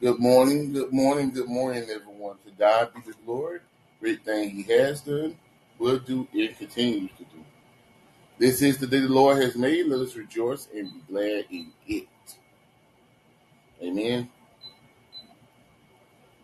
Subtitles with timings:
[0.00, 2.36] Good morning, good morning, good morning, everyone.
[2.46, 3.58] To God be the glory.
[3.98, 5.36] Great thing He has done,
[5.76, 7.44] will do, and continues to do.
[8.38, 9.86] This is the day the Lord has made.
[9.86, 12.06] Let us rejoice and be glad in it.
[13.82, 14.28] Amen.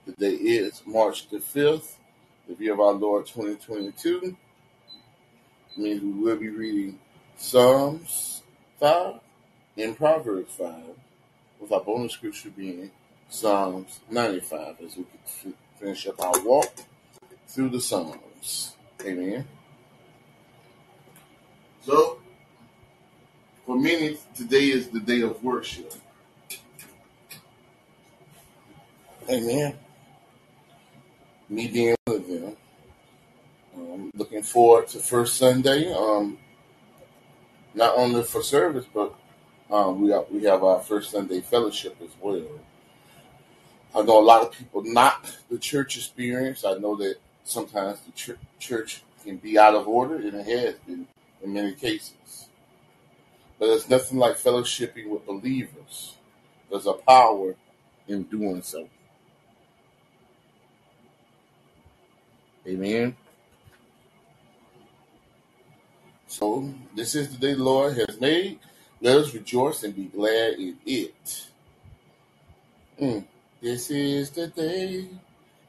[0.04, 1.94] Today is March the 5th,
[2.48, 4.36] the year of our Lord 2022.
[5.70, 6.98] It means we will be reading
[7.36, 8.42] Psalms
[8.80, 9.20] 5
[9.76, 10.74] and Proverbs 5,
[11.60, 12.90] with our bonus scripture being
[13.34, 15.04] Psalms 95 as we
[15.80, 16.72] finish up our walk
[17.48, 18.76] through the Psalms.
[19.04, 19.44] Amen.
[21.84, 22.20] So,
[23.66, 25.92] for many, today is the day of worship.
[29.28, 29.78] Amen.
[31.48, 34.10] Me being one of them.
[34.14, 35.92] Looking forward to first Sunday.
[35.92, 36.38] Um,
[37.74, 39.12] not only for service, but
[39.72, 42.46] um, we we have our first Sunday fellowship as well.
[43.94, 46.64] I know a lot of people not the church experience.
[46.64, 50.74] I know that sometimes the ch- church can be out of order, and it has
[50.86, 51.06] been
[51.42, 52.48] in many cases.
[53.58, 56.14] But there's nothing like fellowshipping with believers.
[56.70, 57.54] There's a power
[58.08, 58.88] in doing so.
[62.66, 63.16] Amen.
[66.26, 68.58] So this is the day the Lord has made.
[69.00, 71.48] Let us rejoice and be glad in it.
[73.00, 73.24] Mm.
[73.64, 75.08] This is the day.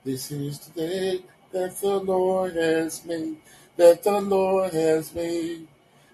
[0.04, 1.22] This is the day
[1.54, 3.38] that the Lord has made.
[3.78, 5.66] That the Lord has made.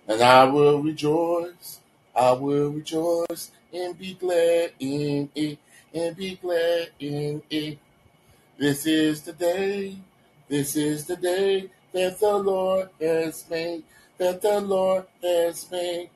[0.07, 1.79] And I will rejoice.
[2.15, 5.57] I will rejoice and be glad in it.
[5.91, 7.79] And be glad in it.
[8.59, 9.97] This is the day.
[10.47, 13.81] This is the day that the Lord has made.
[14.19, 16.11] That the Lord has made.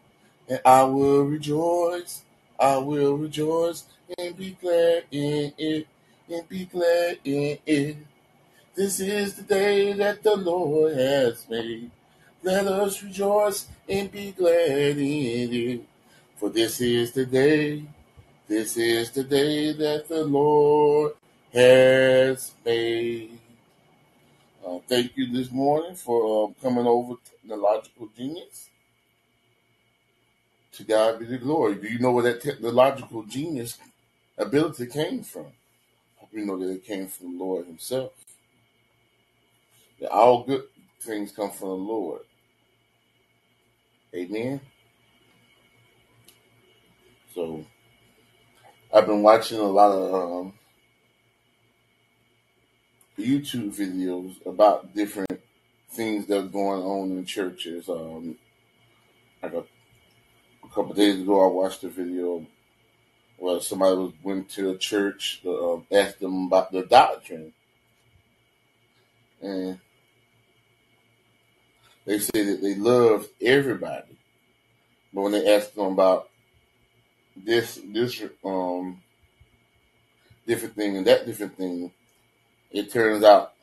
[0.47, 2.21] And I will rejoice.
[2.59, 3.83] I will rejoice
[4.17, 5.87] and be glad in it.
[6.29, 7.97] And be glad in it.
[8.73, 11.91] This is the day that the Lord has made.
[12.41, 15.85] Let us rejoice and be glad in it.
[16.37, 17.83] For this is the day,
[18.47, 21.13] this is the day that the Lord
[21.53, 23.39] has made.
[24.65, 28.69] Uh, thank you this morning for uh, coming over to the Logical Genius.
[30.75, 31.75] To God be the glory.
[31.75, 33.77] Do you know where that technological genius
[34.37, 35.47] ability came from?
[36.33, 38.11] You know that it came from the Lord Himself.
[40.01, 40.63] That all good
[40.99, 42.21] things come from the Lord.
[44.13, 44.59] Amen.
[47.33, 47.65] So
[48.93, 50.53] I've been watching a lot of um,
[53.17, 55.39] YouTube videos about different
[55.91, 57.87] things that are going on in churches.
[57.87, 58.35] Um,
[59.41, 59.63] like a
[60.75, 62.45] couple days ago, I watched a video
[63.37, 67.53] where somebody went to a church to uh, ask them about the doctrine,
[69.41, 69.79] and
[72.03, 74.17] they say that they love everybody,
[75.13, 76.29] but when they asked them about
[77.37, 79.01] this this um
[80.45, 81.89] different thing and that different thing,
[82.71, 83.53] it turns out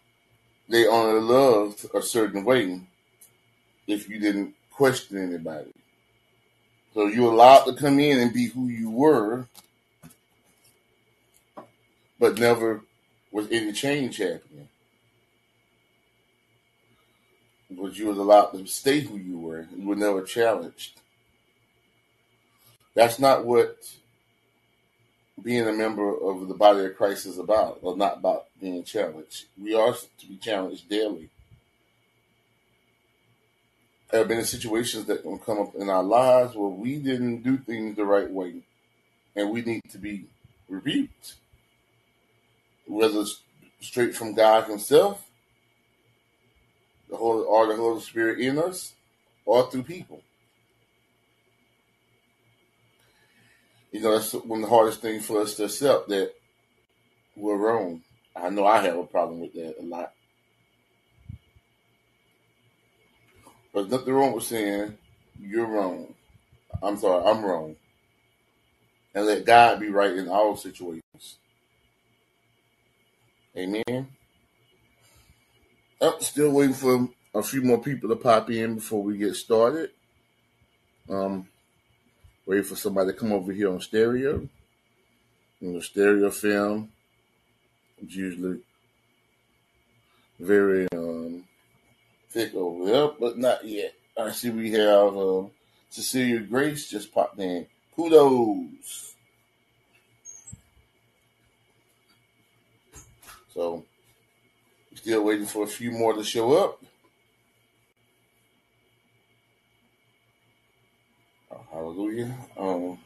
[0.66, 2.80] they only loved a certain way
[3.86, 5.74] if you didn't question anybody.
[6.94, 9.46] So you allowed to come in and be who you were,
[12.18, 12.82] but never
[13.30, 14.68] was any change happening.
[17.70, 19.66] But you was allowed to stay who you were.
[19.74, 21.00] You were never challenged.
[22.94, 23.78] That's not what
[25.42, 29.46] being a member of the body of Christ is about, or not about being challenged.
[29.60, 31.30] We are to be challenged daily.
[34.12, 37.42] There have been in situations that will come up in our lives where we didn't
[37.42, 38.56] do things the right way,
[39.34, 40.26] and we need to be
[40.68, 41.36] rebuked,
[42.86, 43.40] whether it's
[43.80, 45.26] straight from God Himself,
[47.08, 48.92] the Holy or the Holy Spirit in us,
[49.46, 50.20] or through people.
[53.92, 56.34] You know, that's one of the hardest things for us to accept that
[57.34, 58.02] we're wrong.
[58.36, 60.12] I know I have a problem with that a lot.
[63.72, 64.96] There's nothing wrong with saying
[65.40, 66.14] you're wrong.
[66.82, 67.76] I'm sorry, I'm wrong.
[69.14, 71.38] And let God be right in all situations.
[73.56, 74.08] Amen.
[76.00, 79.90] I'm still waiting for a few more people to pop in before we get started.
[81.08, 81.48] Um,
[82.46, 84.48] waiting for somebody to come over here on stereo.
[85.60, 86.90] You know, stereo film
[88.02, 88.60] is usually
[90.40, 91.44] very um,
[92.32, 93.94] thick over there, but not yet.
[94.18, 95.42] I see we have uh,
[95.90, 97.66] Cecilia Grace just popped in.
[97.94, 99.14] Kudos.
[103.52, 103.84] So
[104.94, 106.82] still waiting for a few more to show up.
[111.50, 112.34] Oh, hallelujah.
[112.56, 112.98] Um,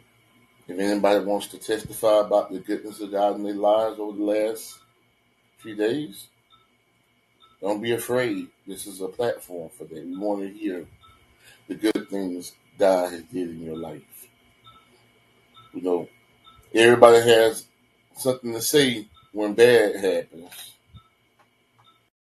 [0.68, 4.24] if anybody wants to testify about the goodness of God in their lives over the
[4.24, 4.78] last
[5.58, 6.28] few days,
[7.60, 8.48] don't be afraid.
[8.66, 10.04] This is a platform for that.
[10.04, 10.86] We want to hear
[11.68, 14.28] the good things God has did in your life.
[15.72, 16.08] You know,
[16.74, 17.66] everybody has
[18.16, 20.72] something to say when bad happens.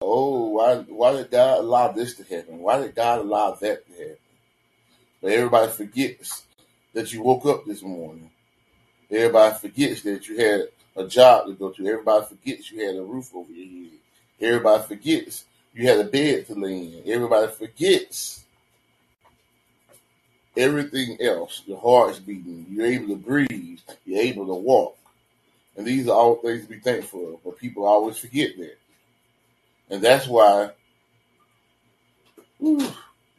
[0.01, 2.59] Oh, why why did God allow this to happen?
[2.59, 4.17] Why did God allow that to happen?
[5.21, 6.43] But everybody forgets
[6.93, 8.29] that you woke up this morning.
[9.09, 11.87] Everybody forgets that you had a job to go to.
[11.87, 13.99] Everybody forgets you had a roof over your head.
[14.41, 17.03] Everybody forgets you had a bed to lay in.
[17.05, 18.43] Everybody forgets
[20.55, 21.63] everything else.
[21.65, 22.65] Your heart's beating.
[22.69, 23.79] You're able to breathe.
[24.05, 24.97] You're able to walk.
[25.75, 27.43] And these are all things to be thankful of.
[27.43, 28.77] But people always forget that.
[29.89, 30.71] And that's why
[32.59, 32.91] whew,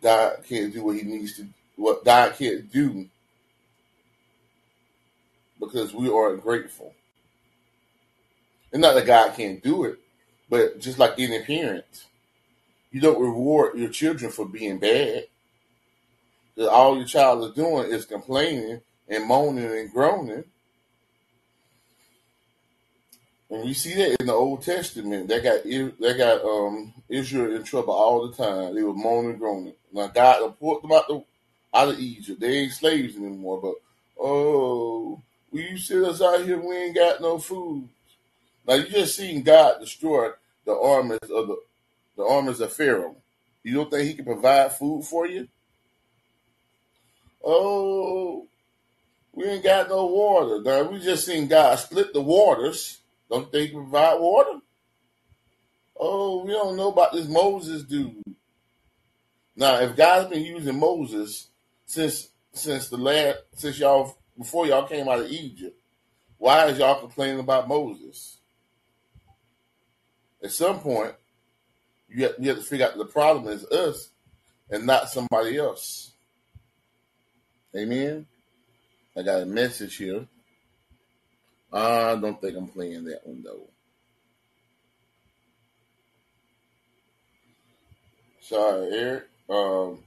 [0.03, 1.47] God can't do what he needs to
[1.77, 3.07] what God can't do
[5.59, 6.95] because we are ungrateful.
[8.73, 9.99] And not that God can't do it,
[10.51, 12.07] but just like any parent,
[12.95, 15.25] you don't reward your children for being bad.
[16.55, 20.45] Because all your child is doing is complaining and moaning and groaning.
[23.51, 25.27] And we see that in the Old Testament.
[25.27, 28.77] They got they got um, Israel in trouble all the time.
[28.77, 29.75] They were moaning and groaning.
[29.93, 31.25] Now God pulled them out the
[31.75, 32.39] out of Egypt.
[32.39, 33.61] They ain't slaves anymore.
[33.61, 33.75] But
[34.21, 35.21] oh,
[35.51, 36.61] we sit us out here.
[36.61, 37.89] We ain't got no food.
[38.69, 40.31] Now you just seen God destroy
[40.65, 41.57] the armies of the
[42.17, 43.17] the armies of Pharaoh.
[43.63, 45.49] You don't think He can provide food for you?
[47.45, 48.47] Oh,
[49.33, 50.63] we ain't got no water.
[50.63, 53.01] Now we just seen God split the waters.
[53.31, 54.61] Don't they provide water?
[55.97, 58.23] Oh, we don't know about this Moses dude.
[59.57, 61.49] Now, if God's been using Moses
[61.87, 65.77] since since the last since y'all before y'all came out of Egypt,
[66.39, 68.39] why is y'all complaining about Moses?
[70.43, 71.15] At some point,
[72.15, 74.11] you have, you have to figure out the problem is us
[74.71, 76.13] and not somebody else.
[77.77, 78.27] Amen.
[79.17, 80.27] I got a message here.
[81.73, 83.69] I don't think I'm playing that one though.
[88.41, 89.25] Sorry, Eric.
[89.49, 89.99] Um,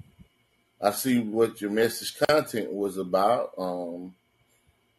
[0.82, 3.52] I see what your message content was about.
[3.58, 4.14] Um,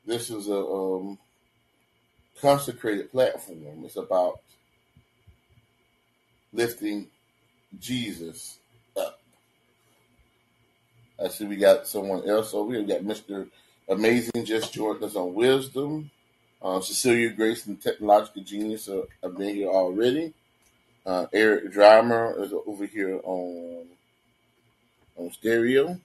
[0.05, 1.19] this is a um,
[2.41, 3.85] consecrated platform.
[3.85, 4.41] It's about
[6.53, 7.09] lifting
[7.79, 8.59] Jesus
[8.97, 9.21] up.
[11.23, 12.83] I see we got someone else over here.
[12.83, 13.49] We got Mr.
[13.89, 16.11] Amazing just joined us on wisdom.
[16.61, 20.35] Uh, Cecilia Grace and Technological Genius are, have been here already.
[21.07, 23.87] Uh, Eric Drimer is over here on
[25.17, 25.99] on stereo.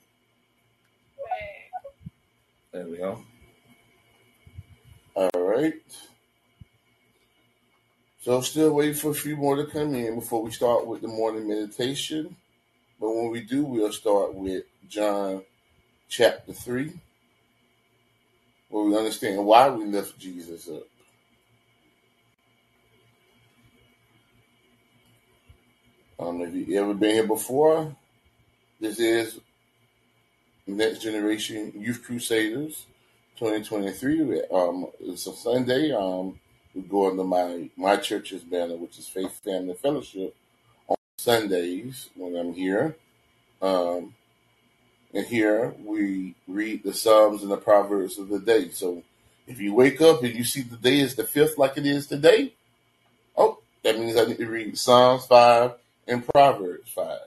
[2.71, 3.23] There we go.
[5.15, 5.81] All right.
[8.23, 11.01] So I'm still waiting for a few more to come in before we start with
[11.01, 12.37] the morning meditation.
[12.97, 15.43] But when we do, we'll start with John
[16.07, 16.93] chapter 3,
[18.69, 20.83] where we understand why we lift Jesus up.
[26.25, 27.93] Um, if you've ever been here before,
[28.79, 29.41] this is
[30.65, 32.85] Next Generation Youth Crusaders
[33.35, 34.43] 2023.
[34.49, 35.91] Um, it's a Sunday.
[35.91, 36.39] Um,
[36.73, 40.35] we go under my my church's banner, which is Faith Family Fellowship,
[40.87, 42.95] on Sundays when I'm here.
[43.61, 44.15] Um,
[45.13, 48.69] and here we read the Psalms and the Proverbs of the day.
[48.69, 49.03] So
[49.47, 52.07] if you wake up and you see the day is the fifth like it is
[52.07, 52.53] today,
[53.37, 55.73] oh, that means I need to read Psalms 5
[56.07, 57.19] and Proverbs 5.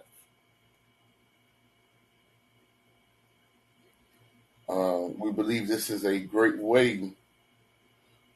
[4.68, 7.12] Um, we believe this is a great way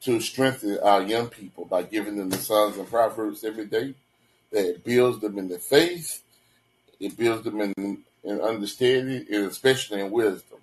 [0.01, 3.93] to strengthen our young people by giving them the Psalms and Proverbs every day.
[4.51, 6.21] That builds them in the faith,
[6.99, 10.59] it builds them in, in understanding, and especially in wisdom.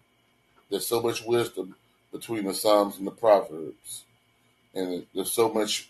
[0.68, 1.74] There's so much wisdom
[2.12, 4.04] between the Psalms and the Proverbs,
[4.74, 5.88] and there's so much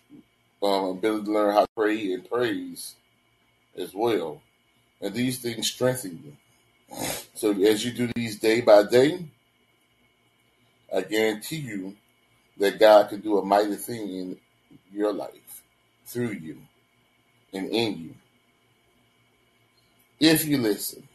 [0.63, 2.95] um, ability to learn how to pray and praise
[3.77, 4.41] as well.
[5.01, 6.97] And these things strengthen you.
[7.35, 9.25] So as you do these day by day,
[10.95, 11.97] I guarantee you
[12.59, 14.37] that God can do a mighty thing in
[14.93, 15.63] your life
[16.07, 16.59] through you
[17.53, 18.15] and in you.
[20.21, 21.07] If you listen,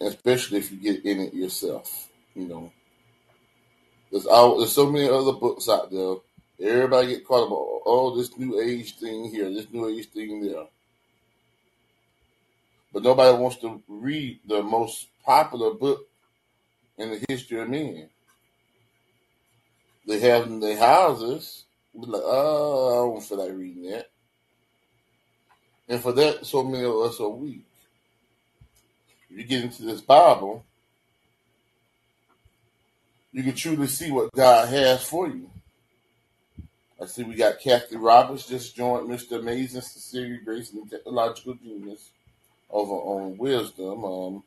[0.00, 2.72] especially if you get in it yourself, you know.
[4.10, 6.16] There's all, there's so many other books out there
[6.62, 7.52] Everybody get caught up.
[7.52, 10.66] on Oh, this new age thing here, this new age thing there.
[12.92, 16.06] But nobody wants to read the most popular book
[17.02, 18.08] in the history of men.
[20.06, 21.64] They have in their houses.
[21.94, 24.08] Like, oh, I don't feel like reading that.
[25.88, 27.66] And for that, so many of us are weak.
[29.28, 30.64] You get into this Bible,
[33.32, 35.50] you can truly see what God has for you.
[37.00, 39.40] I see we got Kathy Roberts just joined Mr.
[39.40, 42.10] Amazing Cecilia Grace and Technological Genius
[42.70, 44.04] over on Wisdom.
[44.04, 44.42] Um,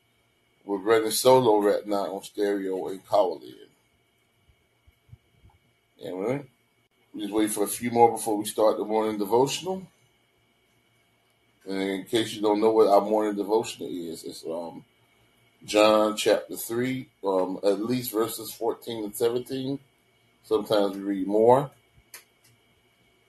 [0.66, 3.54] we're running solo right now on stereo and Callin.
[6.04, 6.40] And we
[7.14, 9.88] we just wait for a few more before we start the morning devotional.
[11.66, 14.84] And in case you don't know what our morning devotional is, it's um,
[15.64, 19.80] John chapter 3, um, at least verses 14 and 17.
[20.44, 21.72] Sometimes we read more.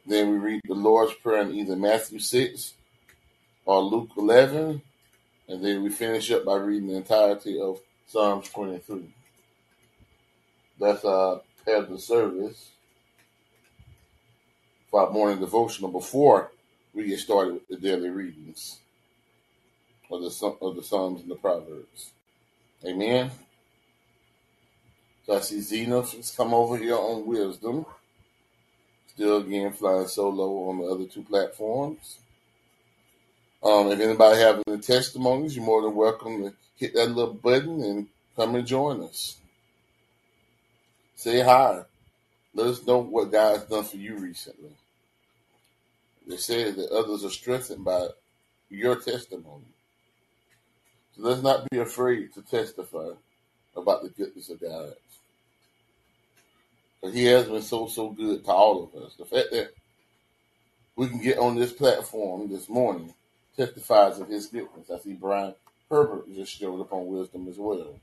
[0.04, 2.74] Then we read the Lord's Prayer in either Matthew 6
[3.64, 4.82] or Luke 11.
[5.48, 9.14] And then we finish up by reading the entirety of Psalms 23.
[10.78, 12.70] That's our the service
[14.90, 16.52] for our morning devotional before
[16.94, 18.78] we get started with the daily readings
[20.10, 22.12] of the of the Psalms and the Proverbs.
[22.84, 23.30] Amen.
[25.26, 27.84] So I see Zena has come over here on Wisdom.
[29.08, 32.18] Still again flying solo on the other two platforms.
[33.62, 37.82] Um, if anybody have any testimonies, you're more than welcome to hit that little button
[37.82, 39.38] and come and join us.
[41.16, 41.82] Say hi.
[42.54, 44.70] Let us know what God has done for you recently.
[46.26, 48.08] They say that others are strengthened by
[48.68, 49.64] your testimony.
[51.14, 53.10] So let's not be afraid to testify
[53.76, 54.94] about the goodness of God.
[57.00, 59.14] Because He has been so, so good to all of us.
[59.16, 59.70] The fact that
[60.94, 63.14] we can get on this platform this morning
[63.56, 64.90] testifies of His goodness.
[64.92, 65.54] I see Brian
[65.90, 67.98] Herbert just showed up on wisdom as well.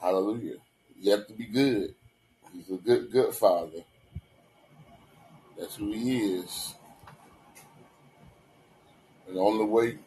[0.00, 0.56] Hallelujah.
[1.00, 1.94] You have to be good.
[2.52, 3.82] He's a good, good father.
[5.58, 6.74] That's who he is.
[9.26, 9.98] And on the only way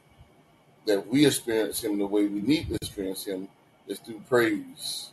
[0.85, 3.47] that we experience him the way we need to experience him
[3.87, 5.09] is through praise,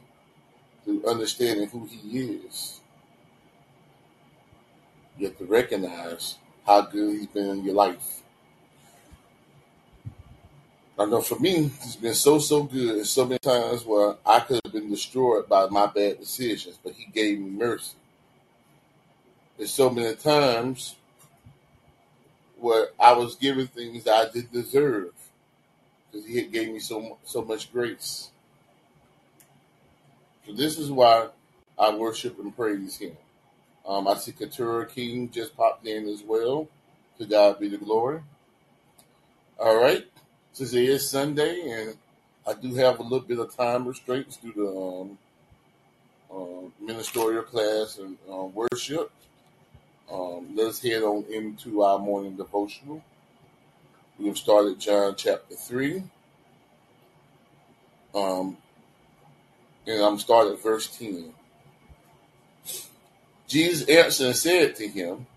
[0.84, 2.80] through understanding who he is.
[5.18, 8.22] You have to recognize how good he's been in your life.
[10.98, 13.04] I know for me, it's been so, so good.
[13.06, 17.06] So many times where I could have been destroyed by my bad decisions, but He
[17.06, 17.94] gave me mercy.
[19.56, 20.96] There's so many times
[22.58, 25.12] where I was given things that I didn't deserve
[26.10, 28.30] because He gave me so so much grace.
[30.46, 31.28] So this is why
[31.78, 33.16] I worship and praise Him.
[33.86, 36.68] Um, I see Katura King just popped in as well.
[37.18, 38.20] To God be the glory.
[39.58, 40.04] All right
[40.54, 41.96] since it is Sunday and
[42.46, 45.18] I do have a little bit of time restraints due to um,
[46.32, 49.10] uh, ministerial class and uh, worship.
[50.12, 53.02] Um, let's head on into our morning devotional.
[54.16, 56.04] We have started John chapter 3.
[58.14, 58.56] Um,
[59.88, 61.32] and I'm starting at verse 10.
[63.54, 65.28] Jesus answered and said to him,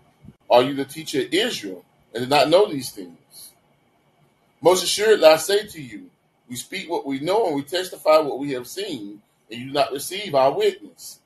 [0.50, 3.52] Are you the teacher of Israel and did not know these things?
[4.60, 6.10] Most assuredly, I say to you,
[6.48, 9.72] we speak what we know and we testify what we have seen, and you do
[9.72, 11.20] not receive our witness.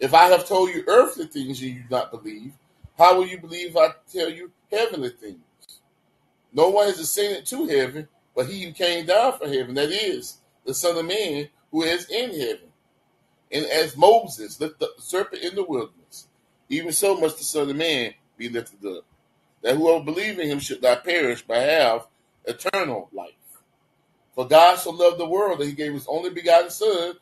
[0.00, 2.54] If I have told you earthly things and you do not believe,
[2.98, 5.38] how will you believe if I tell you heavenly things?
[6.52, 10.38] No one has ascended to heaven, but he who came down from heaven, that is,
[10.66, 12.72] the Son of Man who is in heaven.
[13.52, 16.01] And as Moses lifted up the serpent in the wilderness,
[16.72, 19.04] even so must the Son of Man be lifted up,
[19.60, 22.06] that whoever believes in him should not perish, but have
[22.46, 23.30] eternal life.
[24.34, 27.12] For God so loved the world that he gave his only begotten Son,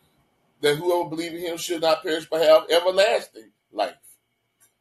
[0.61, 3.95] that whoever believes in him should not perish but have everlasting life.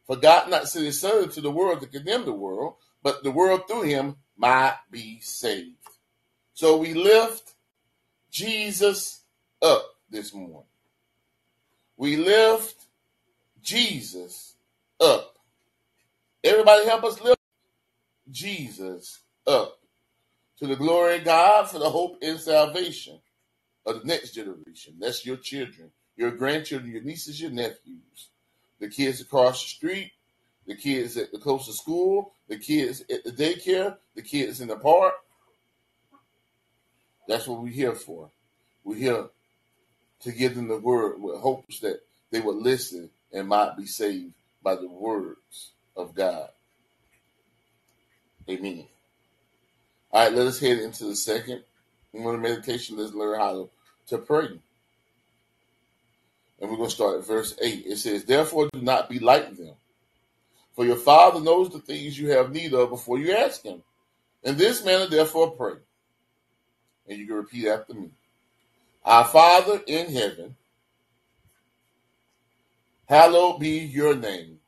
[0.05, 3.31] For God not sent his Son into the world to condemn the world, but the
[3.31, 5.77] world through him might be saved.
[6.53, 7.55] So we lift
[8.29, 9.21] Jesus
[9.63, 10.63] up this morning.
[11.97, 12.85] We lift
[13.63, 14.48] Jesus
[14.99, 15.35] up.
[16.43, 17.39] Everybody help us lift
[18.31, 19.79] Jesus up
[20.57, 23.19] to the glory of God for the hope and salvation
[23.85, 24.95] of the next generation.
[24.99, 28.29] That's your children, your grandchildren, your nieces, your nephews,
[28.79, 30.11] the kids across the street,
[30.67, 34.75] the kids at the closest school, the kids at the daycare, the kids in the
[34.75, 35.13] park.
[37.27, 38.29] That's what we're here for.
[38.83, 39.29] We're here
[40.21, 42.01] to give them the word with hopes that
[42.31, 46.49] they would listen and might be saved by the words of God.
[48.49, 48.85] Amen.
[50.11, 51.63] All right, let us head into the second
[52.11, 52.97] one of meditation.
[52.97, 53.69] Let's learn how
[54.07, 54.47] to, pray.
[56.59, 57.85] And we're going to start at verse 8.
[57.85, 59.75] It says, Therefore, do not be like them.
[60.75, 63.83] For your Father knows the things you have need of before you ask Him.
[64.43, 65.73] In this manner, therefore, pray.
[67.07, 68.09] And you can repeat after me.
[69.05, 70.55] Our Father in heaven,
[73.09, 74.59] hallowed be your name.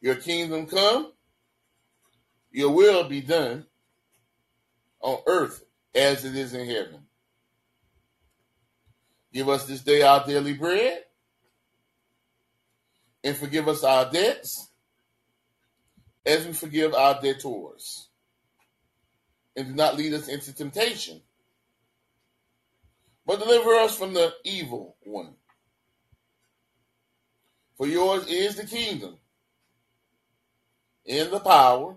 [0.00, 1.12] Your kingdom come,
[2.50, 3.66] your will be done
[5.00, 5.62] on earth
[5.94, 7.06] as it is in heaven.
[9.32, 11.04] Give us this day our daily bread
[13.22, 14.70] and forgive us our debts
[16.26, 18.08] as we forgive our debtors.
[19.54, 21.20] And do not lead us into temptation,
[23.26, 25.34] but deliver us from the evil one.
[27.80, 29.16] For yours is the kingdom,
[31.08, 31.96] and the power,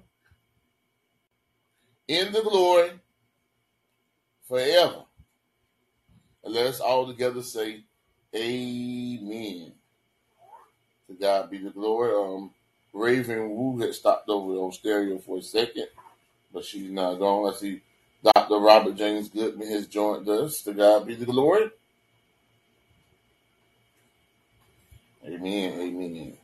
[2.07, 2.91] and the glory
[4.47, 5.03] forever.
[6.41, 7.83] And let us all together say,
[8.33, 9.73] Amen.
[11.09, 12.13] To God be the glory.
[12.13, 12.51] Um,
[12.93, 15.87] Raven Wu had stopped over on stereo for a second,
[16.53, 17.51] but she's not gone.
[17.53, 17.81] I see
[18.23, 18.59] Dr.
[18.59, 20.61] Robert James Goodman has joined us.
[20.61, 21.71] To God be the glory.
[25.43, 25.77] Amen.
[25.77, 26.37] Amen.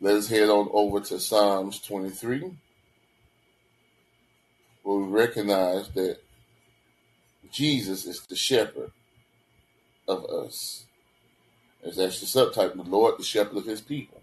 [0.00, 2.50] Let us head on over to Psalms 23,
[4.82, 6.16] where we recognize that
[7.50, 8.90] Jesus is the shepherd
[10.08, 10.86] of us.
[11.84, 14.22] That's the subtitle, the Lord, the shepherd of his people.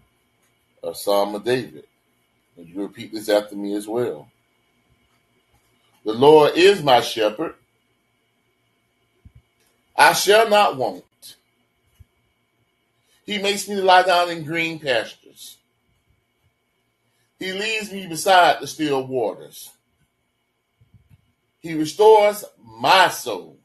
[0.82, 1.84] A Psalm of David.
[2.56, 4.28] And you repeat this after me as well.
[6.04, 7.54] The Lord is my shepherd.
[9.96, 11.04] I shall not want.
[13.30, 15.56] He makes me lie down in green pastures.
[17.38, 19.70] He leads me beside the still waters.
[21.60, 23.60] He restores my soul.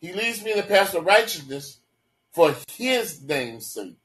[0.00, 1.76] He leads me in the path of righteousness
[2.32, 3.98] for his name's sake.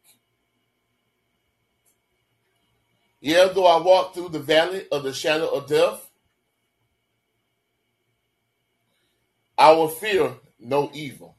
[3.21, 6.05] Yea, though I walk through the valley of the shadow of death,
[9.57, 11.38] I will fear no evil.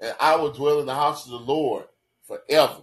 [0.00, 1.84] And I will dwell in the house of the Lord
[2.26, 2.82] forever.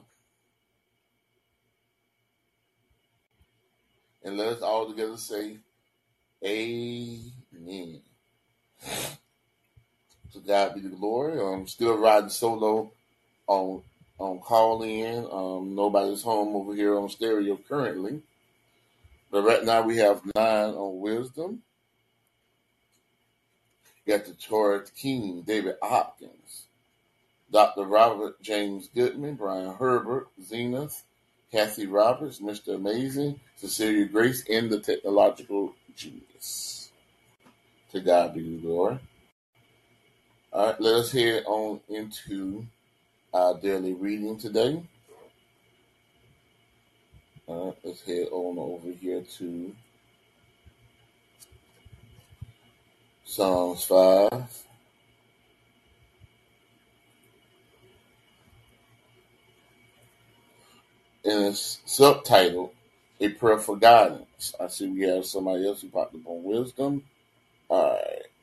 [4.23, 5.57] And let us all together say,
[6.45, 8.01] Amen.
[10.33, 11.39] To God be the glory.
[11.39, 12.91] I'm still riding solo
[13.47, 13.83] on
[14.19, 15.27] on Callin.
[15.31, 18.21] Um, nobody's home over here on stereo currently.
[19.31, 21.63] But right now we have nine on wisdom.
[24.05, 26.62] Got the Torah King, David Hopkins,
[27.53, 27.83] Dr.
[27.83, 31.03] Robert James Goodman, Brian Herbert, Zenith,
[31.51, 32.75] Kathy Roberts, Mr.
[32.75, 36.91] Amazing, Cecilia Grace, and the Technological Genius.
[37.91, 38.97] To God be the glory.
[40.51, 42.65] All right, let us head on into
[43.31, 44.81] our daily reading today.
[47.45, 49.75] All right, let's head on over here to
[53.25, 54.63] Psalms 5.
[61.25, 62.71] And it's subtitled
[63.19, 64.53] A Prayer for Guidance.
[64.59, 67.03] I see we have somebody else who popped up on wisdom.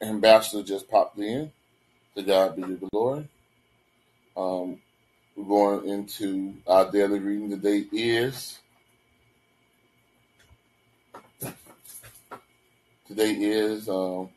[0.03, 1.53] Ambassador just popped in.
[2.17, 3.29] To God be the glory.
[4.37, 4.81] Um,
[5.37, 7.57] we're going into our daily reading.
[7.59, 8.59] Date is
[13.07, 14.31] today is um,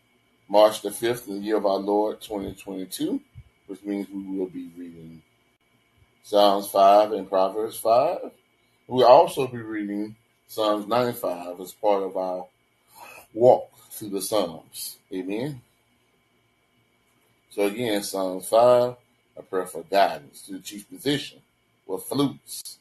[0.48, 3.20] March the fifth, the year of our Lord, 2022,
[3.68, 5.22] which means we will be reading
[6.24, 8.32] Psalms five and Proverbs five.
[8.88, 10.16] We'll also be reading
[10.48, 12.48] Psalms 95 as part of our
[13.34, 14.98] walk through the Psalms.
[15.12, 15.62] Amen.
[17.52, 18.96] So again, Psalms 5,
[19.38, 21.40] a prayer for guidance to the chief position
[21.86, 22.80] with flutes,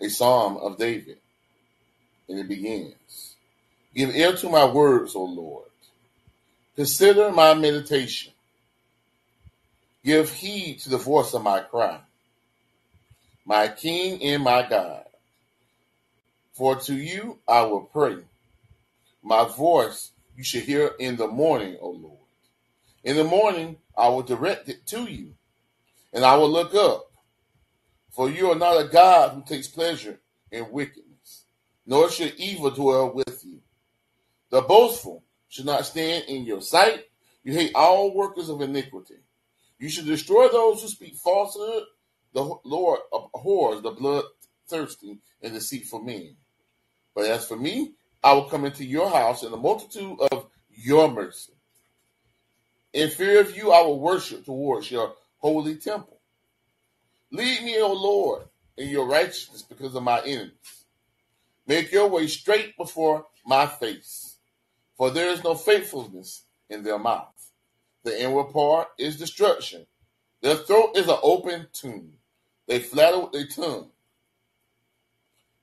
[0.00, 1.18] a psalm of David.
[2.28, 3.36] And it begins
[3.94, 5.64] Give ear to my words, O Lord.
[6.76, 8.32] Consider my meditation.
[10.04, 11.98] Give heed to the voice of my cry,
[13.48, 15.04] my King and my God.
[16.52, 18.18] For to you I will pray.
[19.22, 22.18] My voice you shall hear in the morning, O Lord.
[23.04, 25.32] In the morning I will direct it to you,
[26.12, 27.10] and I will look up.
[28.10, 30.20] For you are not a God who takes pleasure
[30.52, 31.44] in wickedness,
[31.86, 33.60] nor should evil dwell with you.
[34.50, 37.04] The boastful should not stand in your sight.
[37.44, 39.16] You hate all workers of iniquity.
[39.78, 41.84] You should destroy those who speak falsehood.
[42.34, 46.36] The Lord abhors the bloodthirsty and deceitful men.
[47.14, 51.10] But as for me, I will come into your house in the multitude of your
[51.10, 51.52] mercy.
[52.92, 56.20] In fear of you, I will worship towards your holy temple.
[57.30, 58.44] Lead me, O Lord,
[58.76, 60.84] in your righteousness because of my enemies.
[61.66, 64.38] Make your way straight before my face,
[64.96, 67.34] for there is no faithfulness in their mouth.
[68.04, 69.86] The inward part is destruction.
[70.40, 72.17] Their throat is an open tomb.
[72.68, 73.90] They flatter with their tongue.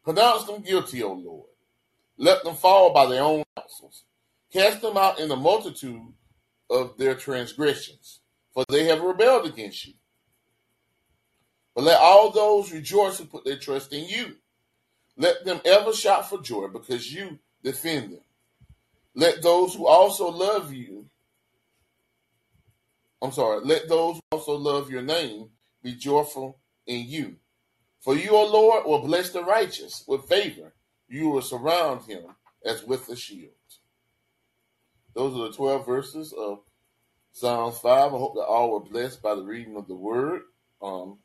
[0.04, 1.50] Pronounce them guilty, O Lord.
[2.18, 4.04] Let them fall by their own counsels.
[4.52, 6.02] Cast them out in the multitude
[6.70, 8.22] of their transgressions,
[8.54, 9.94] for they have rebelled against you.
[11.76, 14.38] But let all those rejoice who put their trust in you.
[15.18, 18.22] Let them ever shout for joy because you defend them.
[19.14, 21.06] Let those who also love you,
[23.22, 25.50] I'm sorry, let those who also love your name
[25.84, 27.36] be joyful in you.
[28.02, 30.74] For you, O Lord, will bless the righteous with favor.
[31.10, 32.24] You will surround him
[32.64, 33.52] as with a shield.
[35.14, 36.60] Those are the 12 verses of
[37.32, 38.14] Psalms 5.
[38.14, 40.42] I hope that all were blessed by the reading of the word.
[40.82, 41.18] Um,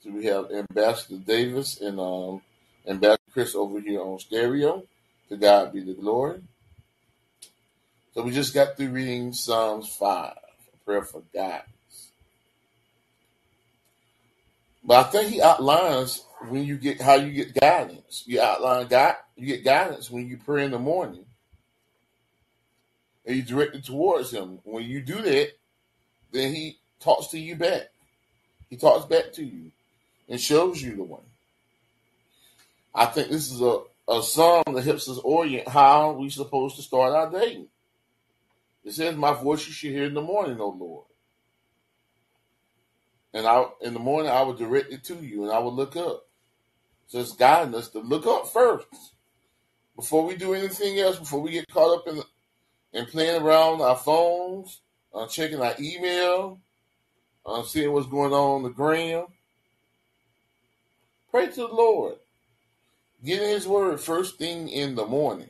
[0.00, 2.42] so we have Ambassador Davis and um,
[2.86, 4.82] Ambassador Chris over here on stereo.
[5.28, 6.42] To God be the glory.
[8.12, 11.68] So we just got through reading Psalms 5, a prayer for guidance.
[14.84, 18.24] But I think he outlines when you get how you get guidance.
[18.26, 21.24] You outline God, you get guidance when you pray in the morning.
[23.24, 24.58] And you direct it towards him.
[24.64, 25.50] When you do that,
[26.32, 27.82] then he talks to you back.
[28.68, 29.70] He talks back to you
[30.28, 31.20] and shows you the way.
[32.94, 36.82] I think this is a, a psalm that helps us orient how we're supposed to
[36.82, 37.64] start our day.
[38.84, 41.04] It says, My voice you should hear in the morning, O Lord.
[43.34, 45.96] And I in the morning I will direct it to you and I will look
[45.96, 46.26] up.
[47.08, 48.86] So it's guiding us to look up first.
[49.96, 52.22] Before we do anything else, before we get caught up in
[52.94, 54.80] and playing around our phones,
[55.14, 56.58] uh, checking our email,
[57.44, 59.26] uh, seeing what's going on on the gram.
[61.30, 62.16] Pray to the Lord.
[63.24, 65.48] Get in His Word first thing in the morning.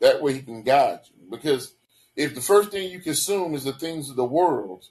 [0.00, 1.30] That way He can guide you.
[1.30, 1.74] Because
[2.16, 4.86] if the first thing you consume is the things of the world,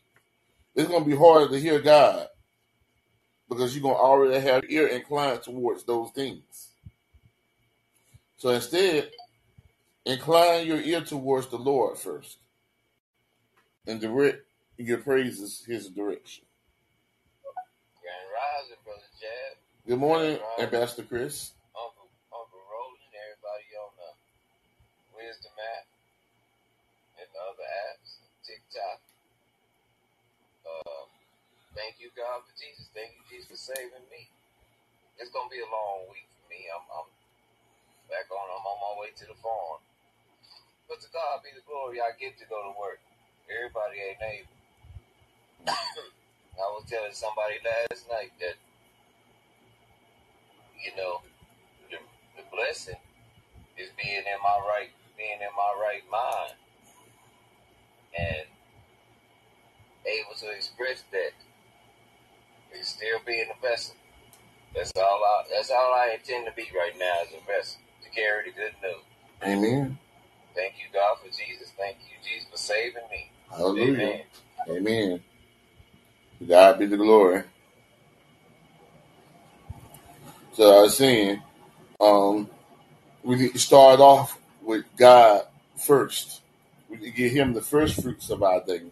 [0.77, 2.27] it's going to be harder to hear God
[3.49, 6.69] because you're going to already have your ear inclined towards those things.
[8.37, 9.09] So instead,
[10.05, 12.37] incline your ear towards the Lord first
[13.87, 14.45] and direct
[14.77, 16.45] your praises His direction.
[17.99, 19.57] Grand Rising, Brother Chad.
[19.87, 21.53] Good morning, Ambassador Chris.
[21.73, 24.11] Uncle, Uncle Roland, everybody on the
[25.17, 25.87] Wisdom app
[27.17, 29.06] and the other apps, TikTok.
[31.77, 32.89] Thank you, God, for Jesus.
[32.97, 34.25] Thank you, Jesus, for saving me.
[35.21, 36.65] It's gonna be a long week for me.
[36.73, 37.05] I'm, I'm
[38.09, 38.49] back on.
[38.49, 39.77] I'm on my way to the farm.
[40.89, 42.01] But to God be the glory.
[42.01, 42.97] I get to go to work.
[43.45, 44.57] Everybody ain't able.
[46.61, 48.57] I was telling somebody last night that
[50.81, 51.21] you know
[51.93, 52.01] the,
[52.41, 52.97] the blessing
[53.77, 56.57] is being in my right, being in my right mind,
[58.17, 58.49] and
[60.09, 61.37] able to express that.
[62.73, 63.95] It's still being a vessel.
[64.75, 67.79] That's all I that's all I intend to be right now as a vessel.
[68.03, 69.03] To carry the good news.
[69.43, 69.97] Amen.
[70.55, 71.71] Thank you, God, for Jesus.
[71.77, 73.29] Thank you, Jesus, for saving me.
[73.49, 73.91] Hallelujah.
[73.93, 74.21] Amen.
[74.69, 75.23] Amen.
[76.47, 77.43] God be the glory.
[80.53, 81.41] So I was saying,
[81.99, 82.49] um,
[83.23, 85.43] we need to start off with God
[85.75, 86.41] first.
[86.89, 88.91] We need to give Him the first fruits of our thing.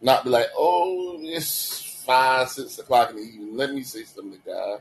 [0.00, 3.56] Not be like, oh, it's five, six o'clock in the evening.
[3.56, 4.80] Let me say something to God.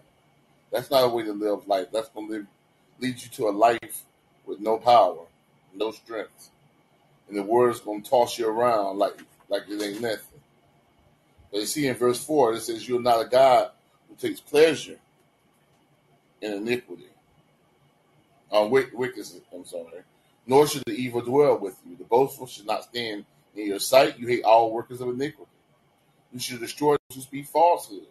[0.71, 1.87] That's not a way to live life.
[1.91, 2.47] That's going to
[2.99, 4.03] lead you to a life
[4.45, 5.25] with no power,
[5.73, 6.51] no strength.
[7.27, 9.17] And the word's going to toss you around like,
[9.49, 10.41] like it ain't nothing.
[11.51, 13.71] But you see in verse 4, it says, You're not a God
[14.09, 14.99] who takes pleasure
[16.41, 17.07] in iniquity.
[18.51, 20.03] Uh, wick, wickedness, I'm sorry.
[20.45, 21.95] nor should the evil dwell with you.
[21.95, 24.19] The boastful should not stand in your sight.
[24.19, 25.44] You hate all workers of iniquity.
[26.35, 28.07] You should destroy those who speak falsehood,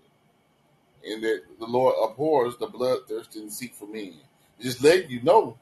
[1.06, 4.14] and that the Lord abhors the bloodthirsty and seek for men.
[4.58, 5.58] Just let you know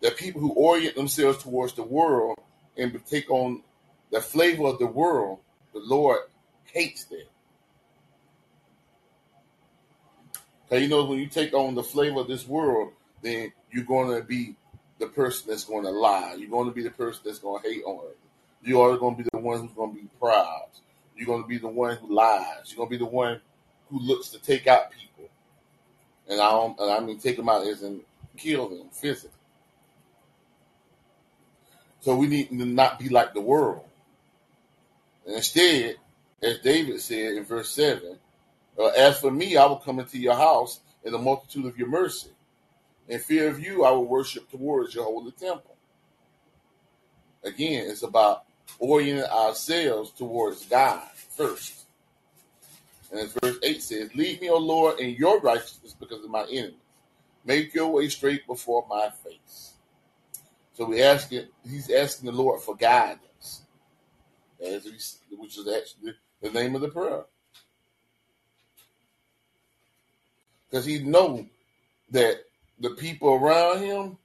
[0.00, 2.38] that people who orient themselves towards the world
[2.76, 3.64] and take on
[4.12, 5.40] the flavor of the world,
[5.72, 6.20] the Lord
[6.66, 7.26] hates that.
[10.62, 14.16] Because you know, when you take on the flavor of this world, then you're going
[14.16, 14.54] to be
[15.00, 16.36] the person that's going to lie.
[16.38, 18.18] You're going to be the person that's going to hate on it.
[18.62, 20.68] You are going to be the one who's going to be proud.
[21.16, 22.66] You're going to be the one who lies.
[22.66, 23.40] You're going to be the one
[23.90, 25.28] who looks to take out people.
[26.28, 28.00] And I don't, and I mean take them out as in
[28.36, 29.30] kill them physically.
[32.00, 33.84] So we need to not be like the world.
[35.26, 35.96] And instead,
[36.42, 38.18] as David said in verse 7,
[38.78, 41.88] uh, as for me, I will come into your house in the multitude of your
[41.88, 42.30] mercy.
[43.08, 45.76] In fear of you, I will worship towards your holy temple.
[47.42, 48.44] Again, it's about
[48.78, 51.02] orienting ourselves towards God
[51.36, 51.84] first.
[53.10, 56.44] And as verse 8 says, Lead me, O Lord, in your righteousness because of my
[56.50, 56.74] enemies.
[57.44, 59.74] Make your way straight before my face.
[60.72, 63.62] So we ask it, he's asking the Lord for guidance,
[64.64, 67.24] as we, which is actually the name of the prayer.
[70.68, 71.46] Because he know
[72.10, 72.40] that
[72.80, 74.18] the people around him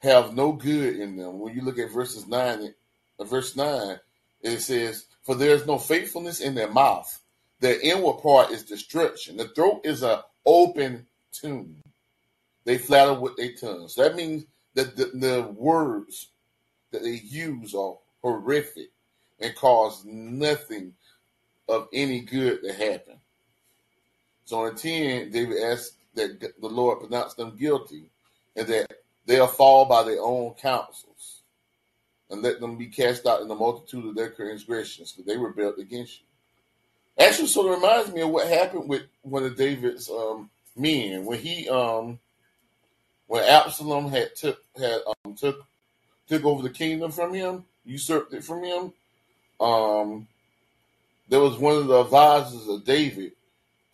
[0.00, 1.40] have no good in them.
[1.40, 2.68] When you look at verses 9, uh,
[3.20, 4.00] Uh, verse 9,
[4.42, 7.20] it says, For there is no faithfulness in their mouth.
[7.60, 9.36] Their inward part is destruction.
[9.36, 11.76] The throat is an open tomb.
[12.64, 13.94] They flatter with their tongues.
[13.94, 16.28] So that means that the, the words
[16.90, 18.90] that they use are horrific
[19.38, 20.94] and cause nothing
[21.68, 23.16] of any good to happen.
[24.46, 28.10] So in 10, David asked that the Lord pronounce them guilty
[28.56, 28.90] and that
[29.26, 31.39] they'll fall by their own counsels
[32.30, 35.78] and let them be cast out in the multitude of their transgressions because they rebelled
[35.78, 36.26] against you.
[37.24, 41.38] Actually, sort of reminds me of what happened with one of David's um, men when
[41.38, 42.18] he um,
[43.26, 45.64] when Absalom had took had um, took
[46.28, 48.92] took over the kingdom from him, usurped it from him.
[49.60, 50.28] Um,
[51.28, 53.32] there was one of the advisors of David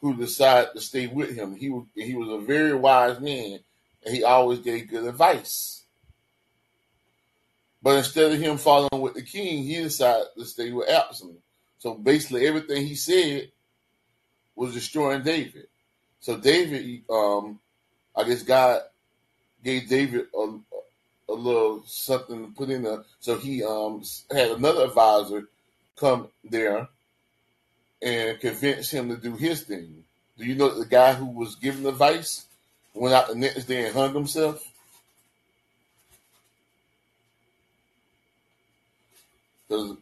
[0.01, 1.57] who decided to stay with him.
[1.57, 3.59] He was he was a very wise man,
[4.05, 5.83] and he always gave good advice.
[7.87, 11.37] But instead of him following with the king, he decided to stay with Absalom.
[11.79, 13.53] So basically, everything he said
[14.57, 15.69] was destroying David.
[16.19, 17.61] So David, um,
[18.17, 18.81] I guess God
[19.63, 20.59] gave David a,
[21.29, 23.05] a little something to put in there.
[23.21, 25.45] So he um, had another advisor
[25.95, 26.89] come there
[28.03, 30.03] and convince him to do his thing.
[30.37, 32.47] Do you know the guy who was giving the advice
[32.95, 34.73] went out the next day and hung himself?
[39.69, 39.97] Because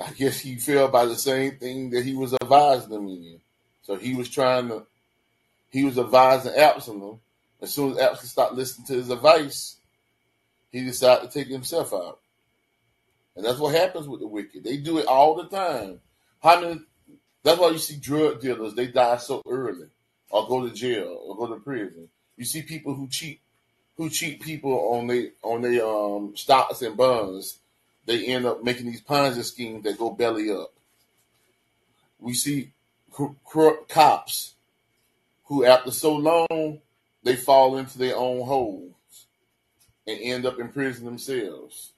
[0.00, 3.40] I guess he fell by the same thing that he was advising them in.
[3.82, 4.86] So he was trying to,
[5.70, 7.20] he was advising Absalom.
[7.60, 9.76] As soon as Absalom stopped listening to his advice,
[10.70, 12.18] he decided to take himself out.
[13.36, 14.64] And that's what happens with the wicked.
[14.64, 16.00] They do it all the time.
[16.42, 16.80] How many
[17.42, 19.86] that's why you see drug dealers, they die so early
[20.30, 22.08] or go to jail or go to prison.
[22.36, 23.40] You see people who cheat
[23.96, 27.58] who cheat people on they on their um, stocks and bonds,
[28.08, 30.72] they end up making these Ponzi schemes that go belly up.
[32.18, 32.72] We see
[33.44, 34.54] corrupt cops
[35.44, 36.80] who, after so long,
[37.22, 38.92] they fall into their own holes
[40.06, 41.92] and end up in prison themselves.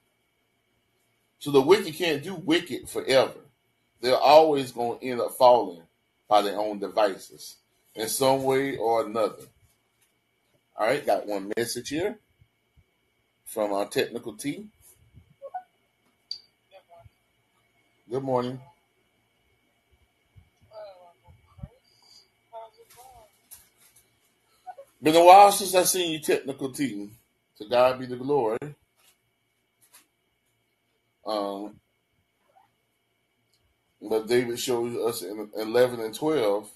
[1.38, 3.40] So the wicked can't do wicked forever
[4.00, 5.82] they're always going to end up falling
[6.28, 7.56] by their own devices
[7.94, 9.42] in some way or another.
[10.76, 12.18] All right, got one message here
[13.44, 14.70] from our technical team.
[18.10, 18.58] Good morning.
[25.00, 27.12] Been a while since I seen you technical team.
[27.58, 28.58] To God be the glory.
[31.24, 31.76] Um,
[34.02, 36.68] but David shows us in eleven and twelve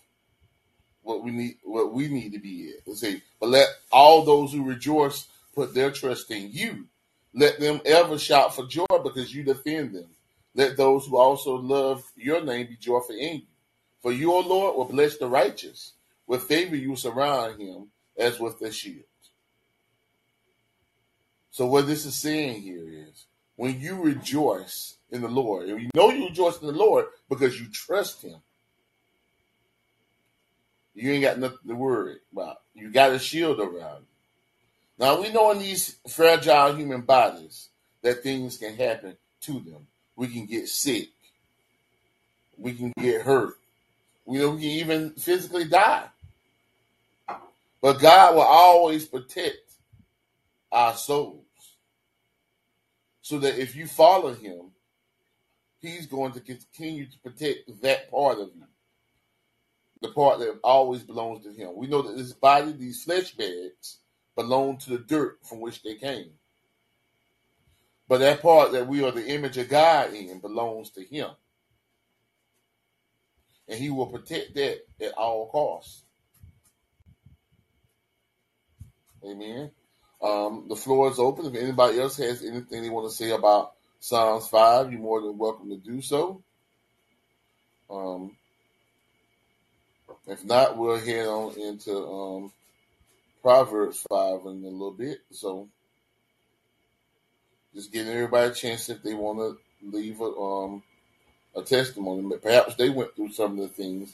[1.03, 2.87] what we need what we need to be at.
[2.87, 6.87] Let's say, but let all those who rejoice put their trust in you.
[7.35, 10.07] Let them ever shout for joy because you defend them.
[10.55, 13.47] Let those who also love your name be joyful in you.
[14.03, 15.93] For you, O Lord, will bless the righteous.
[16.27, 19.05] With favor you surround him as with a shield.
[21.51, 25.69] So what this is saying here is when you rejoice in the Lord.
[25.69, 28.37] And you know you rejoice in the Lord because you trust Him.
[30.95, 32.59] You ain't got nothing to worry about.
[32.75, 34.07] You got a shield around you.
[34.99, 37.69] Now we know in these fragile human bodies
[38.03, 39.87] that things can happen to them.
[40.17, 41.09] We can get sick.
[42.57, 43.55] We can get hurt.
[44.25, 46.07] We know we can even physically die.
[47.83, 49.75] But God will always protect
[50.73, 51.41] our souls.
[53.23, 54.73] So that if you follow him,
[55.81, 58.65] he's going to continue to protect that part of you.
[60.01, 61.77] The part that always belongs to him.
[61.77, 63.99] We know that this body, these flesh bags,
[64.37, 66.31] belong to the dirt from which they came.
[68.09, 71.31] But that part that we are the image of God in belongs to him.
[73.69, 76.03] And he will protect that at all costs.
[79.25, 79.71] Amen.
[80.23, 81.47] Um, the floor is open.
[81.47, 85.39] If anybody else has anything they want to say about Psalms 5, you're more than
[85.39, 86.43] welcome to do so.
[87.89, 88.37] Um,
[90.27, 92.53] if not, we'll head on into um,
[93.43, 95.19] Proverbs 5 in a little bit.
[95.31, 95.69] So
[97.75, 99.59] just giving everybody a chance if they want to
[99.91, 100.83] leave a, um,
[101.57, 102.37] a testimony.
[102.39, 104.13] Perhaps they went through some of the things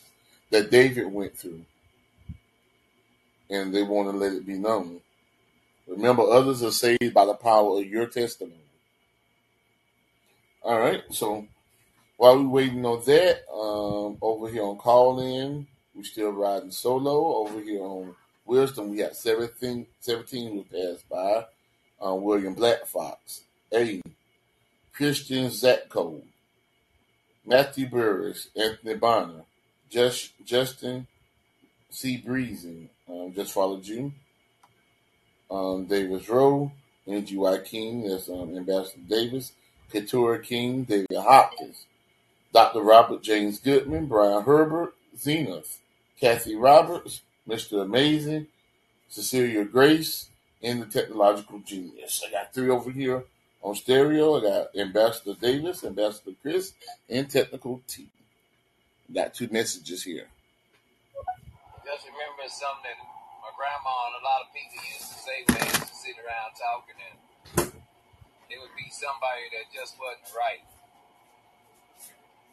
[0.51, 1.65] that David went through
[3.51, 5.01] and they want to let it be known.
[5.87, 8.57] Remember, others are saved by the power of your testimony.
[10.63, 11.47] All right, so
[12.17, 17.37] while we're waiting on that, um, over here on Callin, we're still riding solo.
[17.37, 21.47] Over here on Wisdom, we got 17, 17 who passed by.
[22.05, 23.43] Uh, William Black Fox,
[23.73, 24.03] A.
[24.93, 26.23] Christian Zatko,
[27.47, 29.45] Matthew Burris, Anthony Bonner,
[29.89, 31.07] Just, Justin
[31.89, 32.17] C.
[32.19, 34.13] Breezy, um, just followed you.
[35.51, 36.71] Um, Davis Rowe,
[37.07, 39.53] NGY King, that's um, Ambassador Davis,
[39.91, 41.87] Keturah King, David Hopkins,
[42.53, 42.81] Dr.
[42.81, 45.79] Robert James Goodman, Brian Herbert, Zenith,
[46.21, 47.83] Kathy Roberts, Mr.
[47.83, 48.47] Amazing,
[49.09, 50.29] Cecilia Grace,
[50.63, 52.23] and the Technological Genius.
[52.27, 53.25] I got three over here
[53.63, 54.39] on stereo.
[54.39, 56.73] I got Ambassador Davis, Ambassador Chris,
[57.09, 58.09] and Technical T.
[59.13, 60.29] Got two messages here.
[61.85, 62.99] Just remember something
[63.43, 66.17] my grandma and a lot of people used to say when they used to sit
[66.23, 67.17] around talking, and
[68.47, 70.63] it would be somebody that just wasn't right.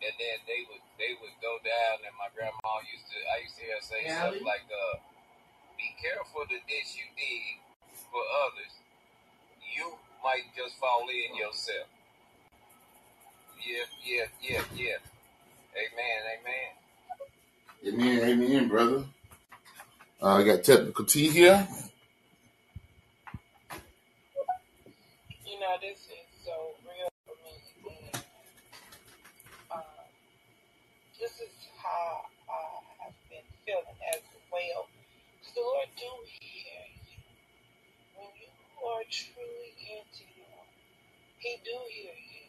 [0.01, 3.57] And then they would they would go down, and my grandma used to I used
[3.57, 4.41] to hear her say Allie?
[4.41, 4.95] stuff like, uh,
[5.77, 7.61] "Be careful the dish you dig
[8.09, 8.73] for others.
[9.61, 11.87] You might just fall in yourself."
[13.59, 14.99] Yeah, yeah, yeah, yeah.
[15.75, 16.71] Amen, amen.
[17.87, 19.05] Amen, amen, brother.
[20.21, 21.67] Uh, I got Technical T here.
[25.45, 26.53] You know, this is so
[26.85, 27.55] real for me.
[28.13, 28.23] And,
[29.71, 30.05] uh,
[31.19, 34.89] this is how I have been feeling as well.
[35.43, 37.21] 'Cause the Lord do hear you.
[38.15, 39.56] When you are truly into Him,
[41.47, 42.43] He do hear you.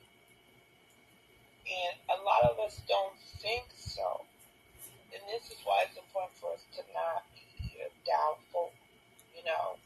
[1.71, 4.27] And a lot of us don't think so.
[5.15, 8.75] And this is why it's important for us to not be doubtful,
[9.39, 9.79] you know.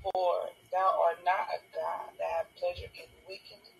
[0.00, 3.76] For thou art not a God that have pleasure in wickedness,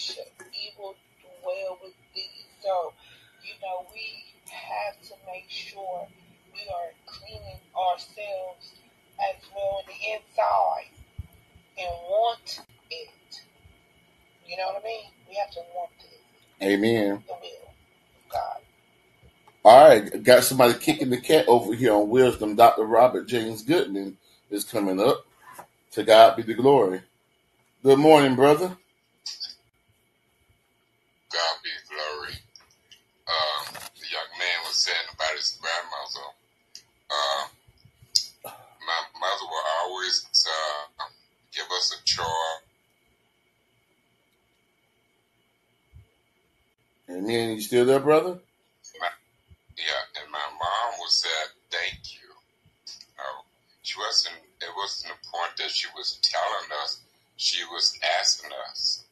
[0.00, 2.48] should evil dwell with thee.
[2.64, 2.94] So,
[3.44, 6.08] you know, we have to make sure
[6.54, 8.80] we are cleaning ourselves
[9.28, 10.88] as well on the inside
[11.76, 13.44] and want it.
[14.48, 15.04] You know what I mean?
[15.28, 17.22] We have to want it, Amen.
[17.28, 18.60] the will of God.
[19.64, 22.56] All right, got somebody kicking the cat over here on Wisdom.
[22.56, 22.84] Dr.
[22.84, 24.16] Robert James Goodman
[24.50, 25.26] is coming up.
[25.92, 27.02] To God be the glory.
[27.82, 28.68] Good morning, brother.
[31.32, 32.34] God be glory.
[33.28, 36.28] Um, the young man was saying about his grandmother.
[37.10, 37.48] Uh,
[38.86, 41.04] my mother will always uh,
[41.54, 42.26] give us a chore.
[47.10, 47.56] Amen.
[47.56, 48.38] You still there, brother?
[49.76, 51.28] Yeah, and my mom would say,
[51.70, 52.30] "Thank you."
[53.20, 53.44] Oh,
[53.82, 54.36] she wasn't.
[54.60, 57.00] It wasn't the point that she was telling us.
[57.36, 59.04] She was asking us.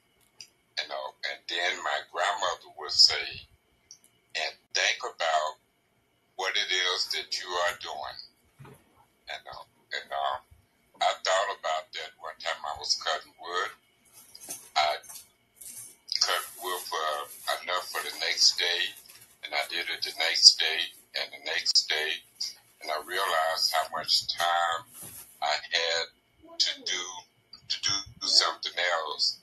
[0.82, 3.48] You know, and then my grandmother would say,
[4.36, 5.58] "And think about
[6.36, 8.18] what it is that you are doing."
[18.46, 18.82] Next day,
[19.42, 20.78] and I did it the next day
[21.18, 22.10] and the next day,
[22.80, 24.86] and I realized how much time
[25.42, 26.04] I had
[26.58, 27.02] to do
[27.68, 28.72] to do something
[29.02, 29.40] else.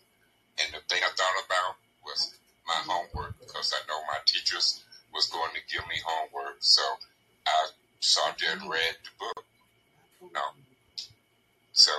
[0.57, 1.75] And the thing I thought about
[2.05, 2.31] was
[2.65, 4.81] my homework because I know my teachers
[5.13, 6.81] was going to give me homework, so
[7.45, 7.67] I
[7.99, 9.43] sat there and read the book.
[10.33, 10.47] No.
[11.73, 11.91] So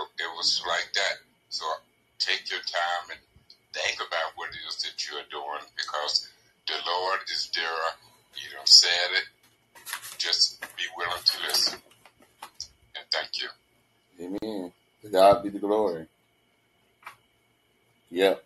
[15.15, 16.07] God be the glory.
[18.11, 18.45] Yep.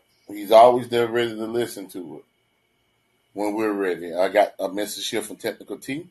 [0.49, 2.25] He's always there ready to listen to it
[3.35, 4.15] when we're ready.
[4.15, 6.07] I got a message here from Technical T.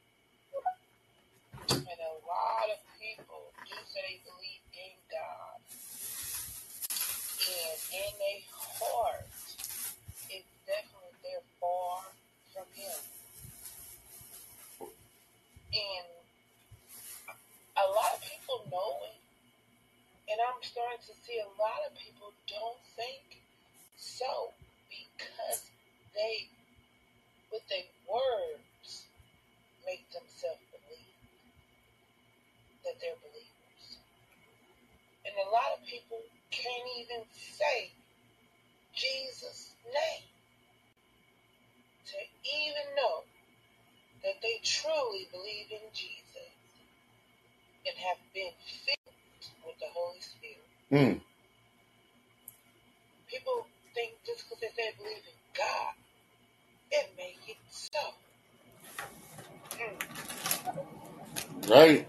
[61.67, 62.07] Right.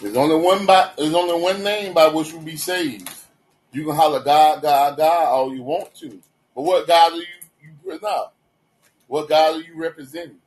[0.00, 3.10] There's only one by there's only one name by which we be saved.
[3.72, 6.20] You can holler God, God, God all you want to.
[6.54, 7.24] But what God are you
[7.60, 8.34] you bring up?
[9.08, 10.38] What God are you representing?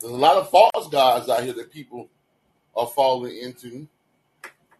[0.00, 2.08] There's a lot of false gods out here that people
[2.76, 3.88] are falling into.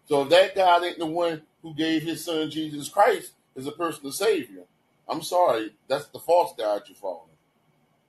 [0.07, 3.73] So if that God ain't the one who gave his son Jesus Christ as a
[3.73, 4.65] personal savior,
[5.09, 7.31] I'm sorry, that's the false God you're following.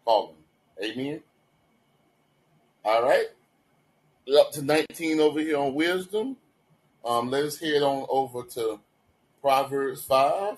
[0.03, 0.35] Following.
[0.83, 1.21] Amen.
[2.83, 3.27] All right.
[4.27, 6.37] We're up to 19 over here on wisdom.
[7.03, 8.79] Um, let us head on over to
[9.39, 10.57] Proverbs 5.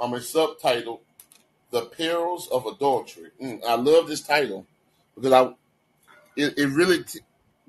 [0.00, 0.98] Um, it's subtitled
[1.70, 3.30] The Perils of Adultery.
[3.40, 4.66] Mm, I love this title
[5.14, 5.54] because I
[6.34, 7.20] it, it really t-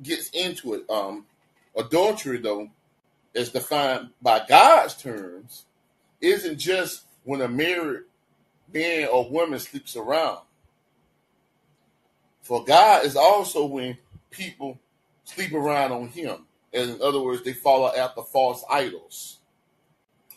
[0.02, 0.90] gets into it.
[0.90, 1.28] Um,
[1.78, 2.72] adultery, though,
[3.36, 5.66] is defined by God's terms,
[6.20, 8.06] isn't just when a married
[8.74, 10.40] man or woman sleeps around.
[12.42, 14.00] For God is also when
[14.32, 14.80] people
[15.28, 16.46] sleep around on Him.
[16.74, 19.40] And In other words, they follow after false idols.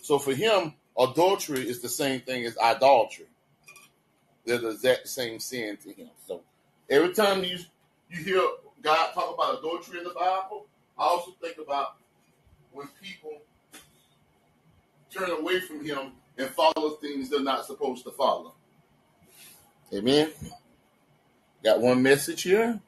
[0.03, 3.27] So for Him, adultery is the same thing as idolatry.
[4.45, 6.11] They're the exact same sin to Him.
[6.27, 6.43] So
[6.89, 7.59] every time you
[8.11, 8.43] you hear
[8.83, 10.67] God talk about adultery in the Bible,
[10.99, 11.97] I also think about
[12.73, 13.43] when people
[15.11, 18.55] turn away from Him and follow things they're not supposed to follow.
[19.93, 20.31] Amen.
[21.63, 22.81] Got one message here.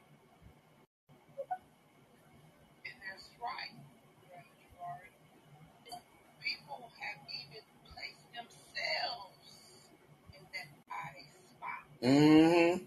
[12.03, 12.83] Hmm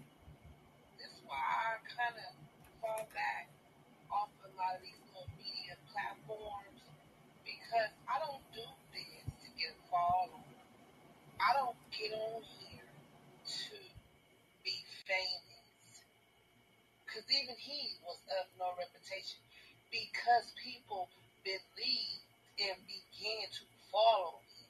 [0.97, 2.31] This is why I kind of
[2.81, 3.49] fall back
[4.13, 6.81] off a lot of these little media platforms
[7.45, 10.41] because I don't do this to get a follow.
[11.41, 13.77] I don't get on here to
[14.63, 15.65] be famous.
[17.05, 19.41] Because even he was of no reputation
[19.91, 21.09] because people
[21.43, 22.25] believed
[22.61, 24.67] and began to follow him.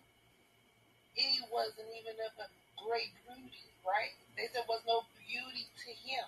[1.16, 4.12] He wasn't even of a great beauty, right?
[4.36, 6.28] They said was no beauty to him.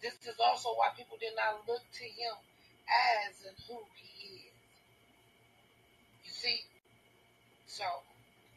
[0.00, 2.32] This is also why people did not look to him
[2.88, 4.54] as and who he is.
[6.24, 6.60] You see?
[7.66, 7.84] So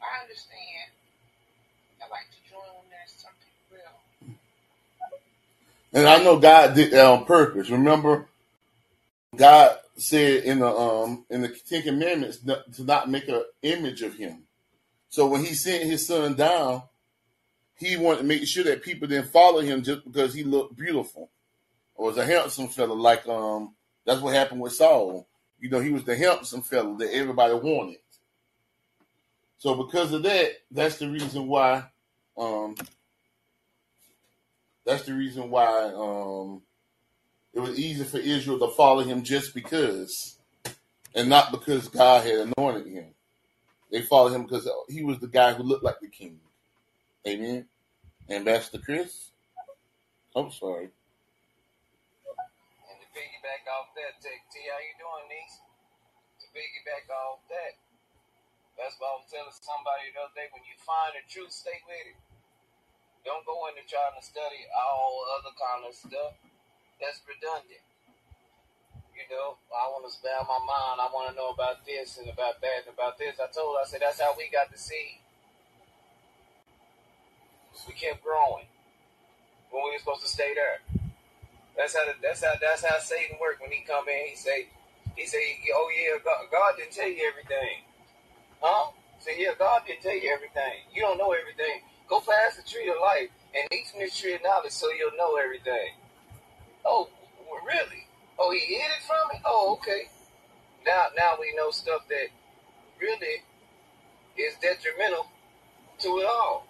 [0.00, 0.94] I understand.
[2.00, 3.98] I like to join when there's something real.
[5.92, 7.70] And I know God did that on purpose.
[7.70, 8.26] Remember,
[9.36, 14.14] God said in the um in the Ten Commandments to not make an image of
[14.14, 14.44] Him.
[15.08, 16.82] So when He sent His Son down,
[17.76, 21.30] He wanted to make sure that people didn't follow Him just because He looked beautiful
[21.94, 22.94] or was a handsome fella.
[22.94, 25.26] Like um, that's what happened with Saul.
[25.58, 27.98] You know, he was the handsome fella that everybody wanted.
[29.58, 31.84] So because of that, that's the reason why
[32.36, 32.74] um
[34.84, 36.62] that's the reason why um,
[37.52, 40.36] it was easy for Israel to follow him just because,
[41.14, 43.06] and not because God had anointed him.
[43.90, 46.40] They followed him because he was the guy who looked like the king.
[47.26, 47.64] Amen.
[48.28, 49.32] Ambassador Chris.
[50.36, 50.92] I'm sorry.
[52.84, 55.56] And to piggyback off that, Tech T, how you doing, niece?
[56.44, 57.80] To piggyback off that,
[58.76, 60.52] that's what I was telling somebody the other day.
[60.52, 62.18] When you find the truth, stay with it.
[63.24, 66.36] Don't go into trying to study all other kind of stuff.
[67.00, 67.80] That's redundant.
[69.16, 71.00] You know, I want to spare my mind.
[71.00, 73.40] I want to know about this and about that and about this.
[73.40, 74.76] I told her, I said, that's how we got the
[77.86, 78.66] We kept growing
[79.70, 80.80] when we were supposed to stay there.
[81.76, 84.30] That's how the, that's how that's how Satan worked when he come in.
[84.30, 84.68] He say
[85.16, 87.82] he say, oh yeah, God, God didn't tell you everything.
[88.60, 88.90] Huh?
[89.20, 90.84] Say, yeah, God didn't tell you everything.
[90.92, 91.82] You don't know everything.
[92.08, 95.16] Go past the tree of life and eat from this tree of knowledge so you'll
[95.16, 95.94] know everything.
[96.84, 97.08] Oh,
[97.66, 98.06] really?
[98.38, 99.40] Oh, he hid it from me?
[99.46, 100.08] Oh, okay.
[100.86, 102.28] Now, now we know stuff that
[103.00, 103.42] really
[104.36, 105.26] is detrimental
[106.00, 106.66] to it all.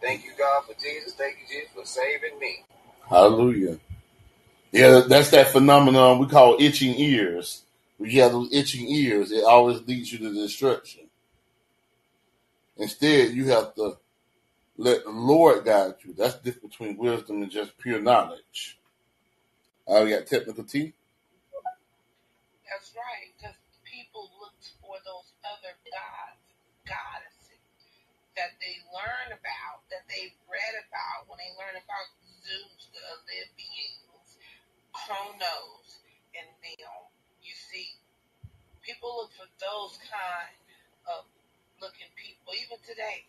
[0.00, 1.14] Thank you, God, for Jesus.
[1.14, 2.64] Thank you, Jesus, for saving me.
[3.08, 3.78] Hallelujah.
[4.70, 7.62] Yeah, that's that phenomenon we call itching ears.
[7.96, 11.08] When you have those itching ears, it always leads you to destruction.
[12.76, 13.96] Instead, you have to
[14.76, 16.14] let the Lord guide you.
[16.16, 18.78] That's the difference between wisdom and just pure knowledge.
[19.86, 20.92] Oh, you got technical T?
[22.70, 26.44] That's right, because people looked for those other gods,
[26.86, 27.27] goddesses
[28.38, 34.38] that they learn about, that they read about when they learn about Zeus, the Olympians,
[34.94, 36.02] Kronos,
[36.36, 37.00] and them.
[37.42, 37.98] You see,
[38.82, 40.56] people look for those kind
[41.10, 41.26] of
[41.82, 42.54] looking people.
[42.56, 43.26] Even today,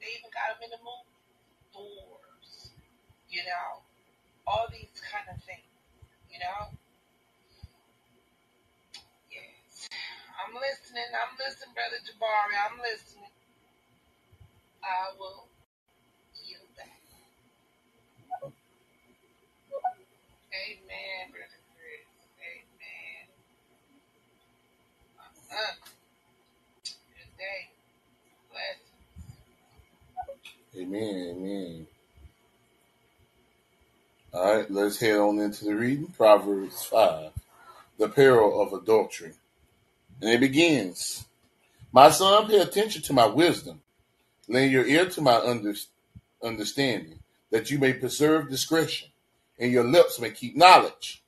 [0.00, 1.14] they even got them in the movie.
[1.74, 2.72] Thors,
[3.30, 3.82] you know,
[4.46, 5.70] all these kind of things,
[6.32, 6.72] you know.
[9.30, 9.88] Yes,
[10.40, 11.08] I'm listening.
[11.14, 12.56] I'm listening, brother Jabari.
[12.56, 13.32] I'm listening.
[14.84, 15.48] I will.
[20.54, 22.06] Amen, brother Chris.
[22.42, 23.28] Amen.
[30.76, 31.86] Amen, amen.
[34.32, 36.08] All right, let's head on into the reading.
[36.08, 37.32] Proverbs 5,
[37.98, 39.32] the peril of adultery.
[40.20, 41.26] And it begins
[41.92, 43.82] My son, pay attention to my wisdom.
[44.48, 45.74] Lend your ear to my under,
[46.42, 47.20] understanding,
[47.50, 49.08] that you may preserve discretion,
[49.58, 51.22] and your lips may keep knowledge.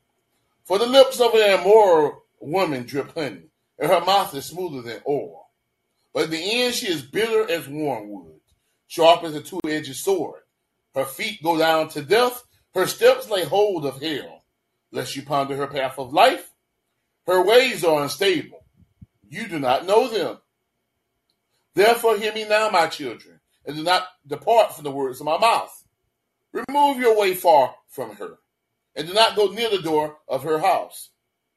[0.64, 5.02] For the lips of an immoral woman drip honey, and her mouth is smoother than
[5.06, 5.48] oil.
[6.12, 8.40] But in the end, she is bitter as wormwood,
[8.86, 10.40] sharp as a two edged sword.
[10.94, 12.42] Her feet go down to death,
[12.74, 14.44] her steps lay hold of hell.
[14.92, 16.50] Lest you ponder her path of life,
[17.26, 18.64] her ways are unstable.
[19.28, 20.38] You do not know them.
[21.74, 25.38] Therefore, hear me now, my children, and do not depart from the words of my
[25.38, 25.84] mouth.
[26.52, 28.38] Remove your way far from her,
[28.96, 31.10] and do not go near the door of her house,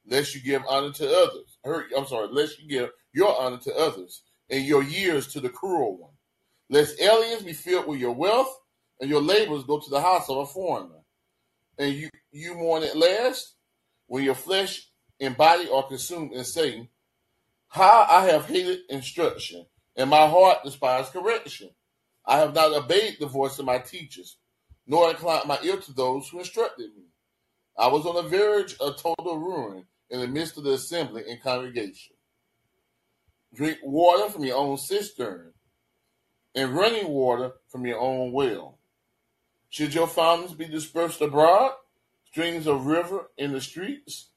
[0.06, 1.58] lest you give honor to others.
[1.64, 5.50] Her, I'm sorry, lest you give your honor to others, and your years to the
[5.50, 6.12] cruel one.
[6.70, 8.56] Lest aliens be filled with your wealth,
[9.02, 11.02] and your labors go to the house of a foreigner.
[11.78, 13.56] And you, you mourn at last,
[14.08, 14.88] when your flesh
[15.20, 16.90] and body are consumed, and say,
[17.68, 21.70] How I have hated instruction, and my heart despised correction.
[22.26, 24.38] I have not obeyed the voice of my teachers,
[24.88, 27.04] nor inclined my ear to those who instructed me.
[27.78, 31.42] I was on the verge of total ruin in the midst of the assembly and
[31.42, 32.16] congregation.
[33.54, 35.54] Drink water from your own cistern,
[36.56, 38.78] and running water from your own well.
[39.70, 41.72] Should your fountains be dispersed abroad,
[42.26, 44.30] streams of river in the streets?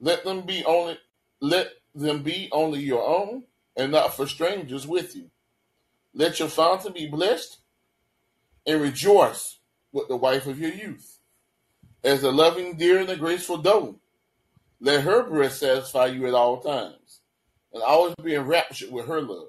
[0.00, 0.98] Let them be only
[1.40, 3.44] let them be only your own,
[3.76, 5.30] and not for strangers with you.
[6.12, 7.58] Let your fountain be blessed,
[8.66, 9.58] and rejoice
[9.92, 11.18] with the wife of your youth.
[12.02, 13.98] As a loving deer and a graceful doe,
[14.80, 17.20] let her breast satisfy you at all times,
[17.72, 19.48] and always be enraptured with her love.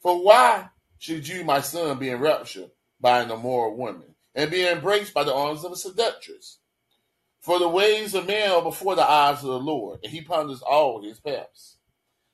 [0.00, 0.68] For why
[0.98, 2.70] should you, my son, be enraptured
[3.00, 6.58] by an immoral woman, and be embraced by the arms of a seductress?
[7.40, 10.62] For the ways of man are before the eyes of the Lord, and he ponders
[10.62, 11.77] all his paths.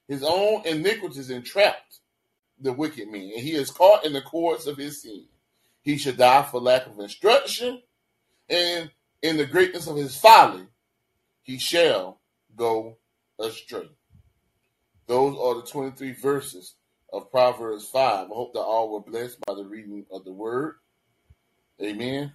[0.08, 2.00] His own iniquities entrapped
[2.60, 5.26] the wicked man, and he is caught in the cords of his sin.
[5.82, 7.82] He should die for lack of instruction,
[8.48, 8.90] and
[9.22, 10.66] in the greatness of his folly,
[11.42, 12.20] he shall
[12.56, 12.96] go
[13.38, 13.88] astray.
[15.06, 16.74] Those are the 23 verses
[17.12, 18.02] of Proverbs 5.
[18.02, 20.76] I hope that all were blessed by the reading of the word.
[21.82, 22.32] Amen.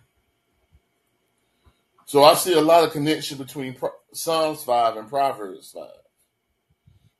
[2.06, 3.76] So I see a lot of connection between
[4.14, 5.84] Psalms 5 and Proverbs 5.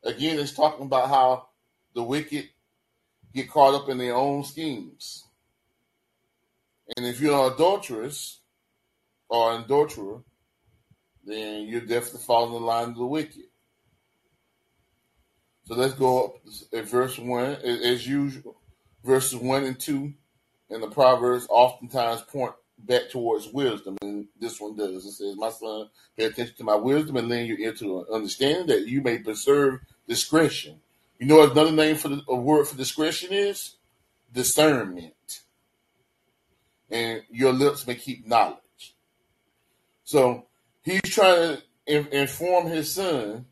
[0.04, 1.48] Again, it's talking about how
[1.94, 2.50] the wicked
[3.34, 5.26] get caught up in their own schemes.
[6.96, 8.40] And if you're an adulteress
[9.28, 10.22] or an adulterer,
[11.24, 13.44] then you're definitely falling in line with the wicked.
[15.66, 16.36] So let's go up
[16.74, 17.46] at verse 1.
[17.64, 18.60] As usual,
[19.04, 20.14] verses 1 and 2
[20.72, 25.06] in the Proverbs oftentimes point back towards wisdom, and this one does.
[25.06, 28.68] It says, My son, pay attention to my wisdom and lend your ear to understanding
[28.68, 30.82] that you may preserve discretion.
[31.20, 33.76] You know what another name for the a word for discretion is?
[34.34, 35.42] Discernment.
[36.90, 38.96] And your lips may keep knowledge.
[40.04, 40.48] So
[40.82, 43.46] he's trying to in- inform his son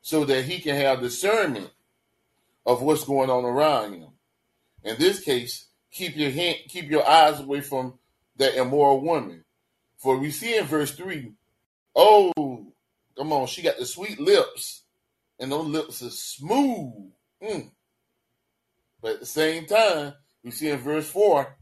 [0.00, 1.70] so that he can have discernment
[2.64, 4.10] of what's going on around him.
[4.84, 7.98] In this case, keep your hand, keep your eyes away from
[8.36, 9.44] that immoral woman.
[9.96, 11.32] For we see in verse 3,
[11.96, 12.66] oh,
[13.16, 14.82] come on, she got the sweet lips,
[15.38, 17.12] and those lips are smooth.
[17.42, 17.70] Mm.
[19.00, 21.56] But at the same time, we see in verse 4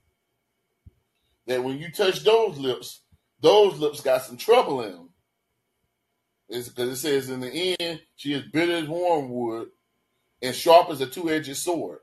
[1.46, 3.00] that when you touch those lips,
[3.40, 5.10] those lips got some trouble in them.
[6.48, 9.68] It's because it says in the end, she is bitter as wormwood
[10.42, 12.00] and sharp as a two edged sword.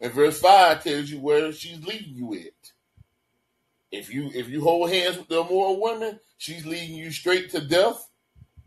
[0.00, 2.72] And verse 5 tells you where she's leading you at.
[3.94, 7.60] If you if you hold hands with the immoral woman, she's leading you straight to
[7.60, 8.10] death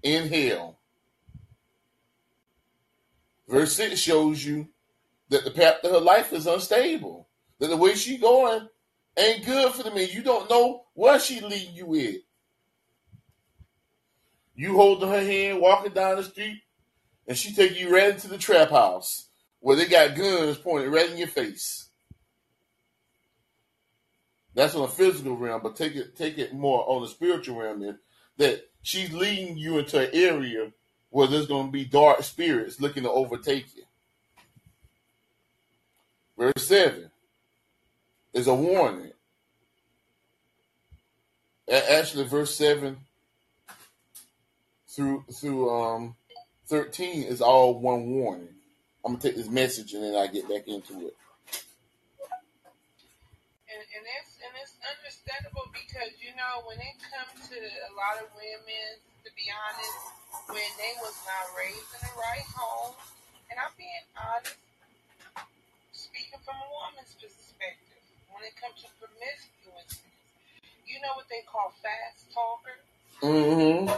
[0.01, 0.79] in hell.
[3.47, 4.69] Verse 6 shows you
[5.29, 7.27] that the path of her life is unstable.
[7.59, 8.67] That the way she's going
[9.17, 10.07] ain't good for the man.
[10.11, 12.15] You don't know where she leading you at.
[14.55, 16.61] You holding her hand, walking down the street,
[17.27, 19.27] and she take you right into the trap house
[19.59, 21.86] where they got guns pointed right in your face.
[24.57, 27.79] That's on a physical realm, but take it take it more on the spiritual realm.
[27.79, 27.99] Then
[28.37, 30.71] that she's leading you into an area
[31.11, 33.83] where there's going to be dark spirits looking to overtake you.
[36.39, 37.11] Verse seven
[38.33, 39.11] is a warning.
[41.71, 42.97] Actually, verse seven
[44.87, 46.15] through through um
[46.65, 48.49] 13 is all one warning.
[49.05, 51.15] I'm gonna take this message and then I get back into it.
[53.67, 58.15] And, and it's and it's understandable because you know when it comes to a lot
[58.23, 58.87] of women,
[59.27, 59.99] to be honest,
[60.47, 62.95] when they was not raised in the right home,
[63.51, 64.55] and I'm being honest,
[65.91, 67.99] speaking from a woman's perspective,
[68.31, 70.07] when it comes to promiscuity,
[70.87, 72.83] you know what they call fast talkers.
[73.19, 73.91] Mm-hmm.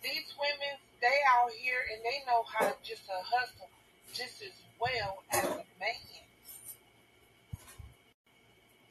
[0.00, 3.68] These women they out here and they know how to just to hustle
[4.16, 6.24] just as well as a man.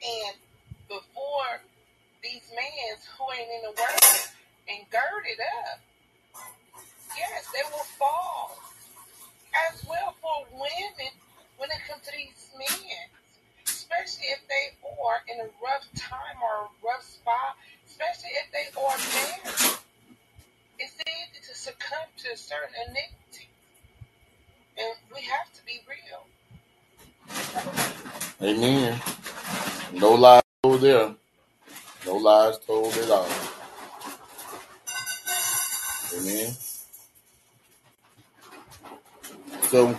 [0.04, 0.36] And
[0.88, 1.60] before
[2.22, 4.20] these men who ain't in the word
[4.68, 5.80] and girded up,
[7.16, 8.58] yes, they will fall.
[9.70, 11.12] As well for women
[11.58, 13.06] when it comes to these men.
[13.66, 17.56] Especially if they are in a rough time or a rough spot,
[17.86, 19.78] especially if they are married
[20.78, 23.48] it's easy to succumb to a certain iniquity.
[24.76, 26.26] And we have to be real.
[28.42, 29.00] Amen.
[29.92, 30.43] No lies
[30.78, 31.14] told there.
[32.06, 33.28] No lies told at all.
[36.16, 36.52] Amen.
[39.68, 39.98] So,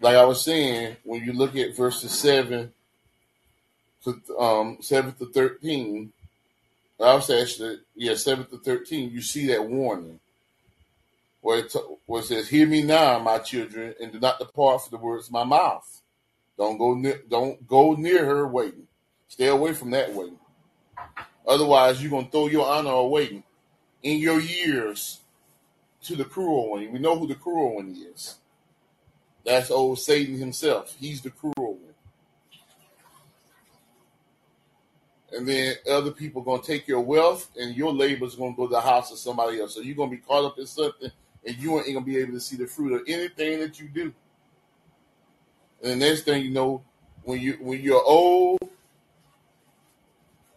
[0.00, 2.72] like I was saying, when you look at verses seven
[4.04, 6.12] to um seven to thirteen,
[7.00, 9.10] I was actually yeah seven to thirteen.
[9.10, 10.20] You see that warning
[11.40, 11.74] where it,
[12.06, 15.26] where it says, "Hear me now, my children, and do not depart from the words
[15.26, 16.02] of my mouth.
[16.58, 18.88] Don't go don't go near her waiting.
[19.28, 20.38] Stay away from that waiting.
[21.46, 23.42] Otherwise, you're gonna throw your honor away
[24.02, 25.20] in your years
[26.04, 26.92] to the cruel one.
[26.92, 28.36] We know who the cruel one is.
[29.44, 30.96] That's old Satan himself.
[30.98, 31.80] He's the cruel one.
[35.32, 38.66] And then other people are gonna take your wealth, and your labor is gonna go
[38.66, 39.74] to the house of somebody else.
[39.74, 41.10] So you're gonna be caught up in something,
[41.44, 44.14] and you ain't gonna be able to see the fruit of anything that you do.
[45.82, 46.82] And the next thing you know,
[47.22, 48.58] when you when you're old,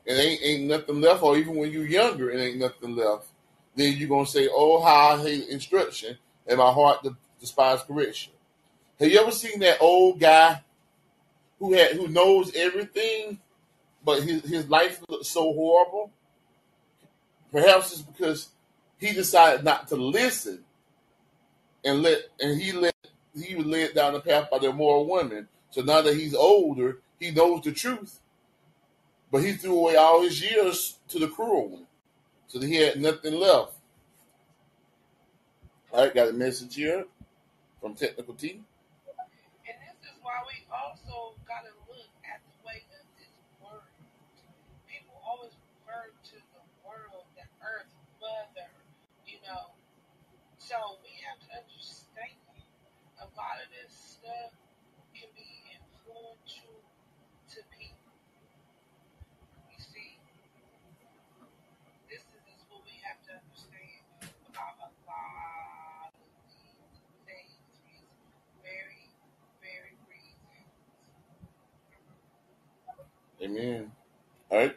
[0.09, 3.27] and ain't ain't nothing left, or even when you're younger, it ain't nothing left.
[3.75, 7.05] Then you're gonna say, "Oh, how I hate instruction, and my heart
[7.39, 8.33] despise correction."
[8.99, 10.63] Have you ever seen that old guy
[11.59, 13.39] who had who knows everything,
[14.03, 16.11] but his his life looks so horrible?
[17.51, 18.49] Perhaps it's because
[18.97, 20.65] he decided not to listen,
[21.85, 22.95] and let and he let
[23.35, 25.47] he was led down the path by the immoral women.
[25.69, 28.19] So now that he's older, he knows the truth,
[29.31, 31.87] but he threw away all his years to the cruel one,
[32.47, 33.73] so that he had nothing left.
[35.91, 37.05] All right, got a message here
[37.81, 38.61] from Technical T.
[39.65, 43.89] And this is why we also got to look at the way of this word.
[44.85, 47.89] People always refer to the world, the earth,
[48.21, 48.69] mother,
[49.25, 49.73] you know.
[50.61, 50.98] So
[73.41, 73.91] Amen.
[74.49, 74.75] All right.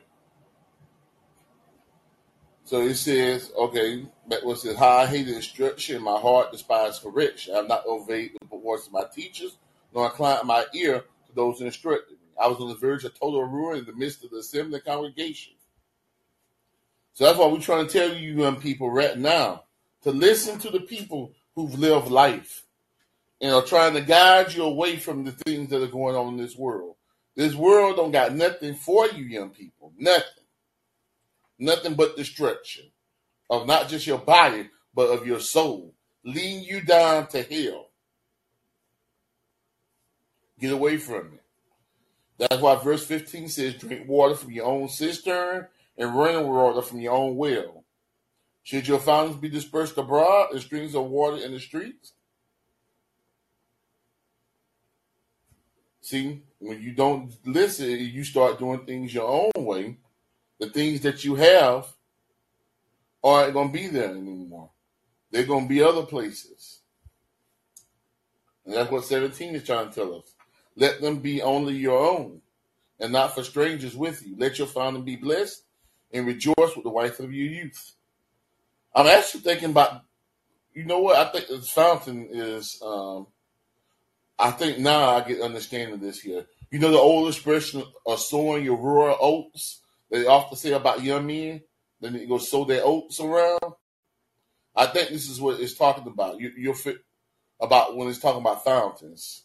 [2.65, 4.77] So it says, okay, that was it.
[4.77, 7.55] How I hated instruction, my heart despised correction.
[7.55, 9.57] I have not obeyed the voice of my teachers,
[9.95, 12.19] nor inclined my ear to those who instructed me.
[12.41, 15.55] I was on the verge of total ruin in the midst of the assembly congregation.
[17.15, 19.65] So that's why we're trying to tell you young people right now
[20.03, 22.65] to listen to the people who've lived life
[23.41, 26.37] and are trying to guide you away from the things that are going on in
[26.39, 26.97] this world.
[27.35, 29.93] This world don't got nothing for you, young people.
[29.97, 30.45] Nothing.
[31.59, 32.85] Nothing but destruction
[33.49, 37.89] of not just your body, but of your soul, leading you down to hell.
[40.59, 41.43] Get away from it.
[42.39, 47.01] That's why verse 15 says, Drink water from your own cistern and running water from
[47.01, 47.85] your own well.
[48.63, 52.13] Should your fountains be dispersed abroad and streams of water in the streets?
[56.01, 59.97] See, when you don't listen, you start doing things your own way.
[60.61, 61.89] The things that you have
[63.23, 64.71] aren't going to be there anymore.
[65.33, 66.79] They're going to be other places.
[68.65, 70.35] And that's what 17 is trying to tell us.
[70.77, 72.41] Let them be only your own
[73.01, 74.37] and not for strangers with you.
[74.39, 75.65] Let your fountain be blessed
[76.13, 77.97] and rejoice with the wife of your youth.
[78.95, 80.03] I'm actually thinking about,
[80.75, 81.17] you know what?
[81.17, 83.27] I think this fountain is, um,
[84.43, 86.45] I think now I get understanding this here.
[86.73, 89.83] You know the old expression of sowing your rural oats?
[90.11, 91.63] They often say about young men,
[92.01, 93.61] then they go sow their oats around.
[94.75, 96.41] I think this is what it's talking about.
[96.41, 96.99] You, you're fit
[97.61, 99.45] about when it's talking about fountains.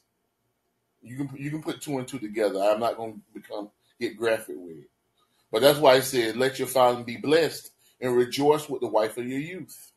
[1.04, 2.60] You can you can put two and two together.
[2.60, 3.70] I'm not going to become
[4.00, 4.90] get graphic with it,
[5.52, 7.70] but that's why I said, "Let your fountain be blessed
[8.02, 9.92] and rejoice with the wife of your youth."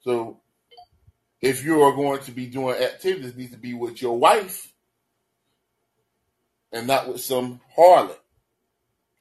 [0.00, 0.40] So,
[1.44, 4.72] if you are going to be doing activities, it needs to be with your wife
[6.72, 8.16] and not with some harlot.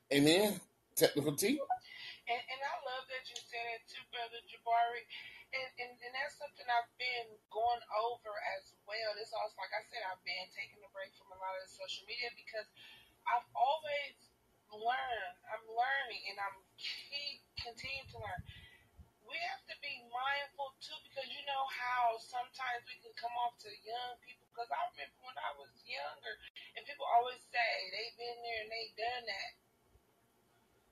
[0.08, 0.56] Amen.
[0.96, 1.60] Technical T.
[1.60, 5.04] And, and I love that you said it too, Brother Jabari.
[5.52, 9.12] And, and, and that's something I've been going over as well.
[9.20, 11.76] This also, like I said, I've been taking a break from a lot of the
[11.76, 12.72] social media because
[13.28, 14.16] I've always
[14.72, 15.38] learned.
[15.52, 18.42] I'm learning and I'm keep continuing to learn.
[19.34, 23.58] We have to be mindful too because you know how sometimes we can come off
[23.66, 24.46] to young people.
[24.54, 26.38] Because I remember when I was younger,
[26.78, 29.52] and people always say they've been there and they've done that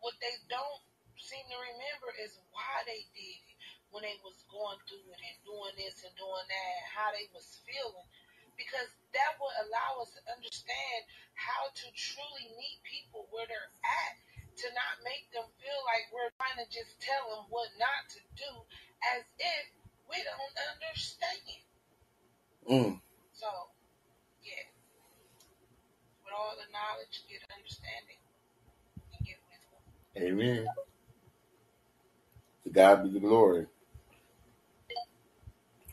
[0.01, 0.81] what they don't
[1.17, 3.57] seem to remember is why they did it
[3.93, 7.61] when they was going through it and doing this and doing that, how they was
[7.63, 8.09] feeling.
[8.57, 11.01] Because that would allow us to understand
[11.37, 14.15] how to truly meet people where they're at,
[14.57, 18.19] to not make them feel like we're trying to just tell them what not to
[18.35, 18.51] do
[19.15, 19.65] as if
[20.11, 21.61] we don't understand.
[22.67, 22.99] Mm.
[23.33, 23.47] So,
[24.43, 24.67] yeah.
[26.23, 28.19] With all the knowledge, get understanding.
[29.15, 29.81] And get wisdom.
[30.15, 30.67] Amen.
[32.63, 33.65] To God be the glory.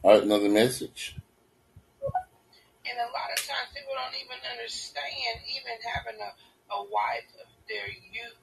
[0.02, 1.16] All right, another message.
[2.86, 6.30] And a lot of times people don't even understand, even having a,
[6.74, 8.38] a wife of their youth,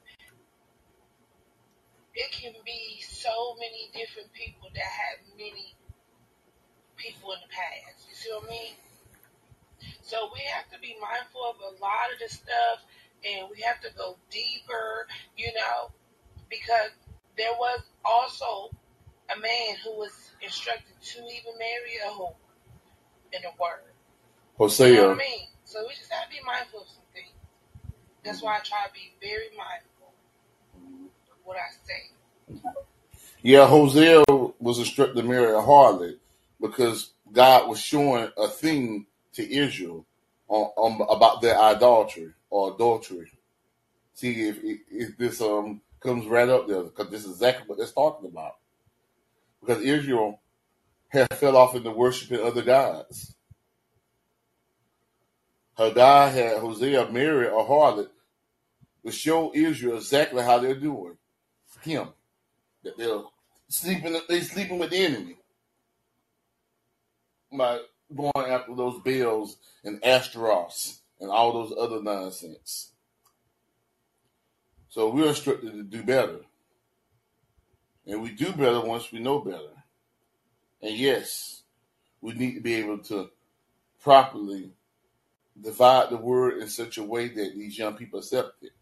[2.16, 5.76] it can be so many different people that have many
[6.96, 8.08] people in the past.
[8.08, 8.74] You see what I mean?
[10.00, 12.80] So we have to be mindful of a lot of the stuff
[13.20, 15.06] and we have to go deeper,
[15.36, 15.92] you know,
[16.48, 16.96] because
[17.36, 18.72] there was also
[19.28, 22.36] a man who was instructed to even marry a hoe
[23.32, 23.92] in the word.
[24.56, 24.88] Hosea.
[24.88, 25.48] You know what I mean?
[25.64, 27.36] So we just have to be mindful of some things.
[28.24, 29.95] That's why I try to be very mindful
[31.46, 32.60] what I say.
[33.42, 34.24] Yeah, Hosea
[34.58, 36.18] was instructed to marry a harlot
[36.60, 40.04] because God was showing a thing to Israel
[40.48, 43.30] on, on about their idolatry or adultery.
[44.14, 44.58] See if,
[44.90, 48.56] if this um comes right up there because this is exactly what they're talking about.
[49.60, 50.40] Because Israel
[51.08, 53.34] had fell off into worshiping other gods.
[55.76, 58.08] God had Hosea marry a harlot
[59.04, 61.16] to show Israel exactly how they're doing.
[61.80, 62.08] Him.
[62.82, 63.22] That they're
[63.68, 65.36] sleeping they sleeping with the enemy.
[67.52, 67.80] By
[68.14, 72.92] going after those Baals and Ashtaroths and all those other nonsense.
[74.88, 76.40] So we're instructed to do better.
[78.06, 79.82] And we do better once we know better.
[80.80, 81.62] And yes,
[82.20, 83.30] we need to be able to
[84.00, 84.70] properly
[85.60, 88.72] divide the word in such a way that these young people accept it.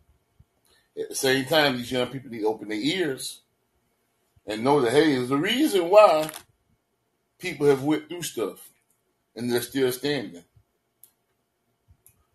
[0.98, 3.40] At the same time, these young people need to open their ears
[4.46, 6.30] and know that, hey, there's a reason why
[7.38, 8.70] people have went through stuff
[9.34, 10.44] and they're still standing.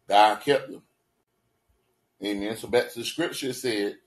[0.07, 0.81] God kept them.
[2.23, 2.57] Amen.
[2.57, 3.97] So back to the scripture said,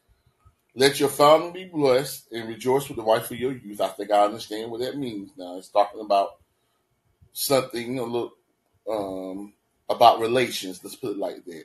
[0.75, 3.81] Let your fountain be blessed and rejoice with the wife of your youth.
[3.81, 5.57] I think I understand what that means now.
[5.57, 6.37] It's talking about
[7.33, 8.33] something a little
[8.91, 9.55] um,
[9.89, 10.83] about relations.
[10.83, 11.65] Let's put it like that.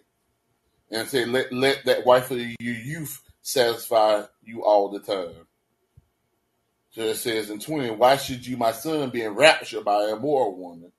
[0.90, 5.48] And say, let, let that wife of your youth satisfy you all the time.
[6.92, 10.58] So it says in 20, why should you, my son, be enraptured by a immoral
[10.58, 10.92] woman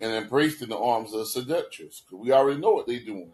[0.00, 2.00] and embraced in the arms of a seductress?
[2.00, 3.32] Because we already know what they're doing.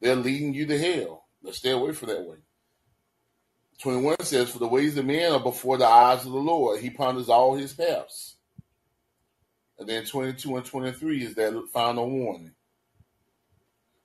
[0.00, 1.26] They're leading you to hell.
[1.42, 2.36] Let's stay away from that way.
[3.80, 6.80] 21 says, For the ways of men are before the eyes of the Lord.
[6.80, 8.36] He ponders all his paths.
[9.78, 12.52] And then 22 and 23 is that final warning.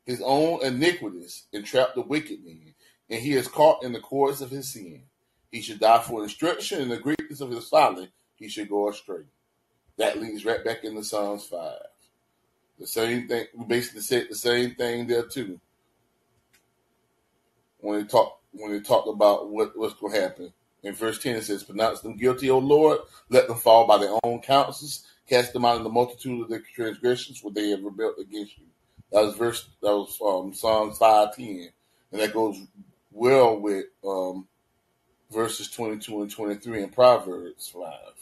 [0.07, 2.73] His own iniquities entrap the wicked man,
[3.09, 5.03] and he is caught in the cords of his sin.
[5.51, 9.23] He should die for instruction, and the greatness of his folly he should go astray.
[9.97, 11.73] That leads right back into Psalms 5.
[12.79, 15.59] The same thing, we basically said the same thing there too.
[17.79, 20.53] When he talked when they talk about what, what's going to happen.
[20.83, 22.99] In verse 10, it says, Pronounce them guilty, O Lord.
[23.29, 25.05] Let them fall by their own counsels.
[25.27, 28.65] Cast them out in the multitude of their transgressions, for they have rebelled against you.
[29.11, 29.69] That was verse.
[29.81, 31.69] That was um, Psalms five ten,
[32.11, 32.59] and that goes
[33.11, 34.47] well with um,
[35.31, 38.13] verses twenty two and twenty three in Proverbs five.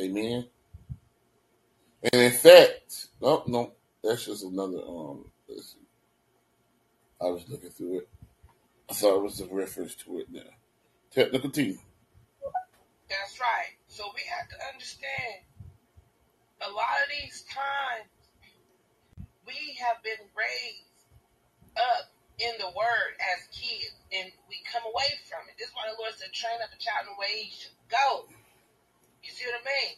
[0.00, 0.46] Amen.
[2.02, 3.72] And in fact, no, no,
[4.02, 4.78] that's just another.
[4.86, 5.24] Um,
[7.20, 8.08] I was looking through it.
[8.90, 10.40] I thought it was a reference to it now.
[11.10, 11.78] Technical T.
[13.08, 13.76] That's right.
[13.86, 15.46] So we have to understand
[16.60, 18.10] a lot of these times
[19.54, 20.98] we have been raised
[21.78, 22.10] up
[22.42, 25.54] in the word as kids and we come away from it.
[25.54, 27.78] This is why the Lord said, train up a child in the way he should
[27.86, 28.26] go.
[29.22, 29.94] You see what I mean?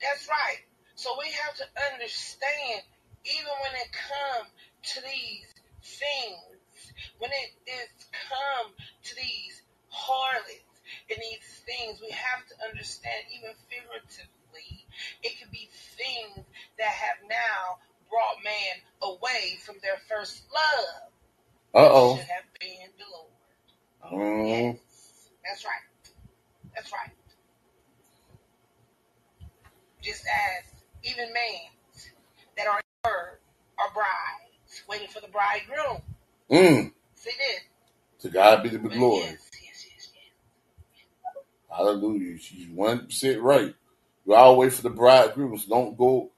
[0.00, 0.64] That's right.
[0.96, 2.82] So we have to understand,
[3.28, 4.48] even when it comes
[4.96, 5.48] to these
[5.84, 6.80] things,
[7.20, 7.88] when it is
[8.32, 9.62] come to these
[9.92, 10.80] harlots
[11.12, 14.88] and these things, we have to understand, even figuratively,
[15.22, 16.42] it could be things
[16.80, 17.78] that have now
[18.10, 21.08] brought man away from their first love.
[21.74, 22.16] Uh oh.
[22.16, 23.28] Should have been the Lord.
[24.12, 24.74] Mm.
[24.74, 26.12] Yes, that's right.
[26.74, 27.10] That's right.
[30.02, 32.02] Just as even men
[32.56, 33.38] that are in word
[33.78, 36.02] are brides, waiting for the bridegroom.
[36.50, 36.92] Mm.
[37.14, 38.22] See this?
[38.22, 39.24] To God be the glory.
[39.24, 41.44] yes, yes, yes, yes.
[41.70, 42.38] Hallelujah.
[42.38, 43.74] She's one sit percent right.
[44.26, 45.66] You always for the bridegrooms.
[45.66, 46.30] Don't go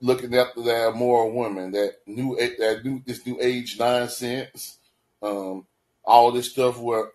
[0.00, 4.78] looking after that immoral woman, that new that new this new age nonsense,
[5.22, 5.66] um,
[6.04, 7.10] all this stuff where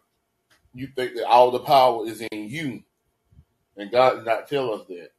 [0.74, 2.84] you think that all the power is in you,
[3.78, 5.12] and God did not tell us that.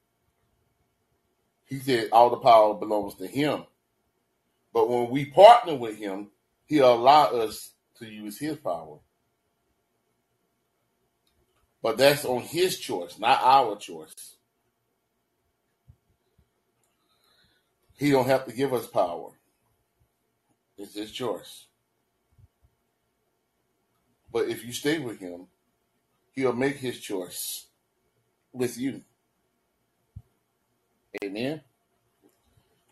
[1.67, 3.65] He said all the power belongs to Him.
[4.73, 6.29] But when we partner with Him,
[6.67, 8.99] He'll allow us to use His power.
[11.83, 14.34] But that's on His choice, not our choice.
[17.97, 19.31] He don't have to give us power.
[20.77, 21.67] It's His choice.
[24.33, 25.47] But if you stay with Him,
[26.33, 27.67] He'll make His choice
[28.53, 29.03] with you.
[31.23, 31.61] Amen.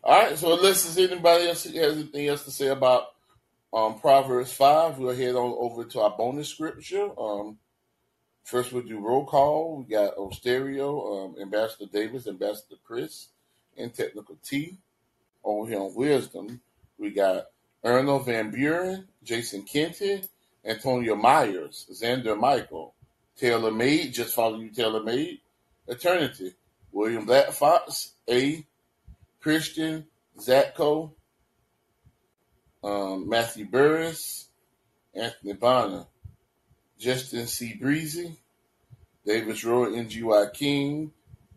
[0.03, 0.37] All right.
[0.37, 3.07] So unless there's anybody else who has anything else to say about
[3.73, 7.09] um, Proverbs five, we'll head on over to our bonus scripture.
[7.19, 7.57] Um,
[8.43, 9.77] first, we'll do roll call.
[9.77, 13.27] We got on stereo, um, Ambassador Davis, Ambassador Chris,
[13.77, 14.77] and Technical T.
[15.43, 16.61] Over here on Wisdom,
[16.97, 17.47] we got
[17.83, 20.23] Erno Van Buren, Jason Kenty,
[20.65, 22.93] Antonio Myers, Xander Michael,
[23.35, 25.39] Taylor Made, just follow you, Taylor Made,
[25.87, 26.53] Eternity,
[26.91, 28.65] William Black Fox, A.
[29.41, 30.05] Christian,
[30.39, 31.11] Zatko,
[32.83, 34.47] um, Matthew Burris,
[35.13, 36.05] Anthony Bonner,
[36.97, 37.73] Justin C.
[37.73, 38.37] Breezy,
[39.25, 41.11] Davis Roy, NGY King,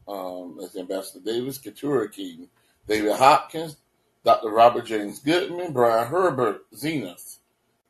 [0.08, 2.48] um, that's Ambassador Davis, Katura King,
[2.86, 3.76] David Hopkins,
[4.24, 4.50] Dr.
[4.50, 7.38] Robert James Goodman, Brian Herbert, Zenith,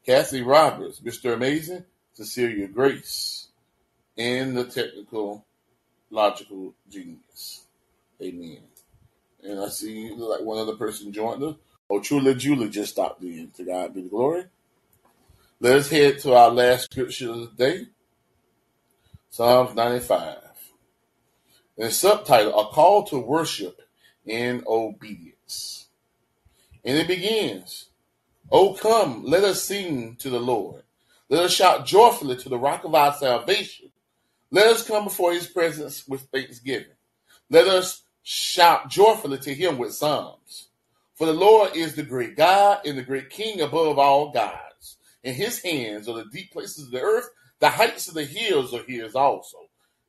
[0.04, 1.34] Kathy Roberts, Mr.
[1.34, 1.84] Amazing,
[2.14, 3.48] Cecilia Grace,
[4.16, 5.44] and the technical
[6.10, 7.64] logical genius.
[8.22, 8.60] Amen.
[9.42, 11.56] And I see like one other person joined us.
[11.88, 13.50] Oh, Truly Julie just stopped in.
[13.56, 14.44] To God be the glory.
[15.60, 17.86] Let us head to our last scripture of the day.
[19.30, 20.38] Psalms 95.
[21.78, 23.82] And subtitle, A Call to Worship
[24.26, 25.88] in Obedience.
[26.84, 27.88] And it begins,
[28.50, 30.82] Oh come, let us sing to the Lord.
[31.28, 33.90] Let us shout joyfully to the rock of our salvation.
[34.52, 36.94] Let us come before his presence with thanksgiving.
[37.50, 40.68] Let us shout joyfully to him with psalms.
[41.14, 44.96] For the Lord is the great God and the great King above all gods.
[45.24, 47.28] In his hands are the deep places of the earth.
[47.58, 49.58] The heights of the hills are his also.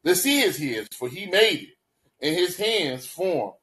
[0.03, 1.77] The sea is his, for he made it,
[2.21, 3.53] and his hands formed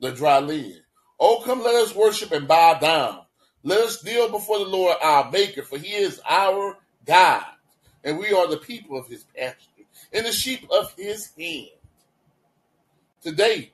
[0.00, 0.80] the dry land.
[1.18, 3.20] Oh, come, let us worship and bow down.
[3.62, 7.44] Let us kneel before the Lord our Maker, for he is our God,
[8.02, 11.68] and we are the people of his pasture, and the sheep of his hand.
[13.22, 13.72] Today,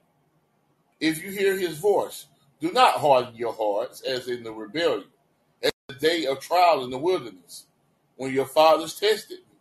[0.99, 2.27] if you hear his voice,
[2.61, 5.05] do not harden your hearts as in the rebellion,
[5.63, 7.67] as the day of trial in the wilderness,
[8.17, 9.59] when your fathers tested me.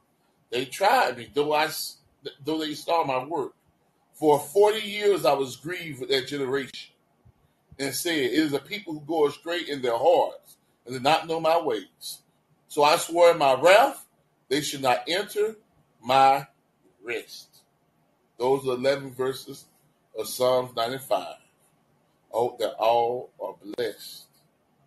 [0.50, 1.70] They tried me, though I
[2.44, 3.54] though they saw my work.
[4.16, 6.90] For forty years I was grieved with that generation
[7.78, 11.28] and said, It is a people who go astray in their hearts and do not
[11.28, 12.20] know my ways.
[12.68, 14.06] So I swore in my wrath,
[14.50, 15.56] they should not enter
[16.02, 16.48] my
[17.04, 17.62] rest.
[18.38, 19.66] Those are 11 verses
[20.18, 21.20] of Psalms 95.
[21.20, 21.36] I
[22.32, 24.26] hope that all are blessed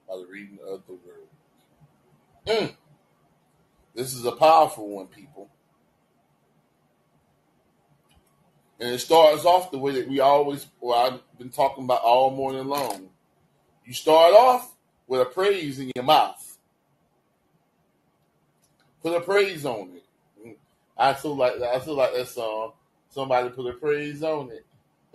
[0.09, 1.29] by the reading of the word.
[2.47, 2.74] Mm.
[3.95, 5.49] This is a powerful one, people.
[8.81, 12.31] And it starts off the way that we always, well, I've been talking about all
[12.31, 13.09] morning long.
[13.85, 14.74] You start off
[15.07, 16.59] with a praise in your mouth.
[19.03, 20.59] Put a praise on it.
[20.97, 22.72] I feel like I feel like that song.
[23.11, 24.66] Somebody put a praise on it.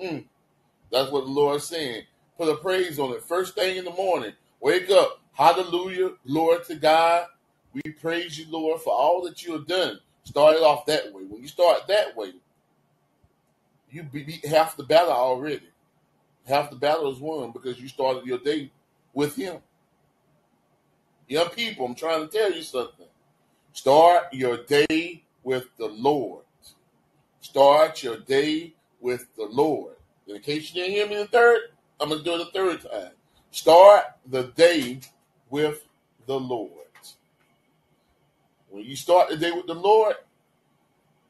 [0.01, 0.25] Mm.
[0.91, 2.03] That's what the Lord's saying.
[2.37, 3.23] Put a praise on it.
[3.23, 5.19] First thing in the morning, wake up.
[5.33, 7.27] Hallelujah, Lord to God.
[7.73, 9.99] We praise you, Lord, for all that you have done.
[10.23, 11.23] Start it off that way.
[11.23, 12.33] When you start that way,
[13.93, 15.69] you beat half the battle already.
[16.47, 18.71] Half the battle is won because you started your day
[19.13, 19.57] with Him.
[21.27, 23.05] Young people, I'm trying to tell you something.
[23.71, 26.43] Start your day with the Lord.
[27.39, 29.95] Start your day with the Lord.
[30.27, 31.59] In case you didn't hear me the third,
[31.99, 33.11] I'm going to do it the third time.
[33.51, 34.99] Start the day
[35.49, 35.85] with
[36.25, 36.71] the Lord.
[38.69, 40.15] When you start the day with the Lord,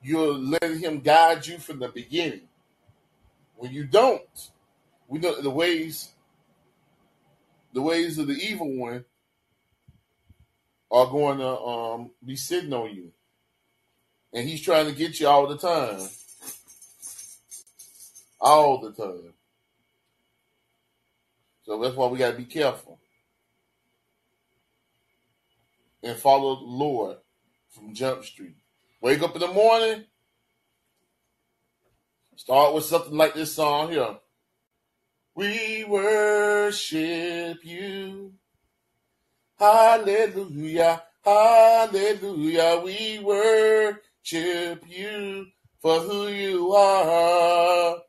[0.01, 2.47] you're letting Him guide you from the beginning.
[3.55, 4.51] When you don't,
[5.07, 6.09] we know the ways,
[7.73, 9.05] the ways of the evil one
[10.91, 13.11] are going to um, be sitting on you,
[14.33, 16.07] and he's trying to get you all the time,
[18.39, 19.33] all the time.
[21.65, 22.99] So that's why we got to be careful
[26.03, 27.17] and follow the Lord
[27.69, 28.55] from Jump Street.
[29.01, 30.03] Wake up in the morning,
[32.43, 34.17] start with something like this song here.
[35.33, 38.33] We worship you.
[39.57, 41.03] Hallelujah.
[41.23, 42.81] Hallelujah.
[42.83, 45.45] We worship you
[45.81, 47.99] for who you are.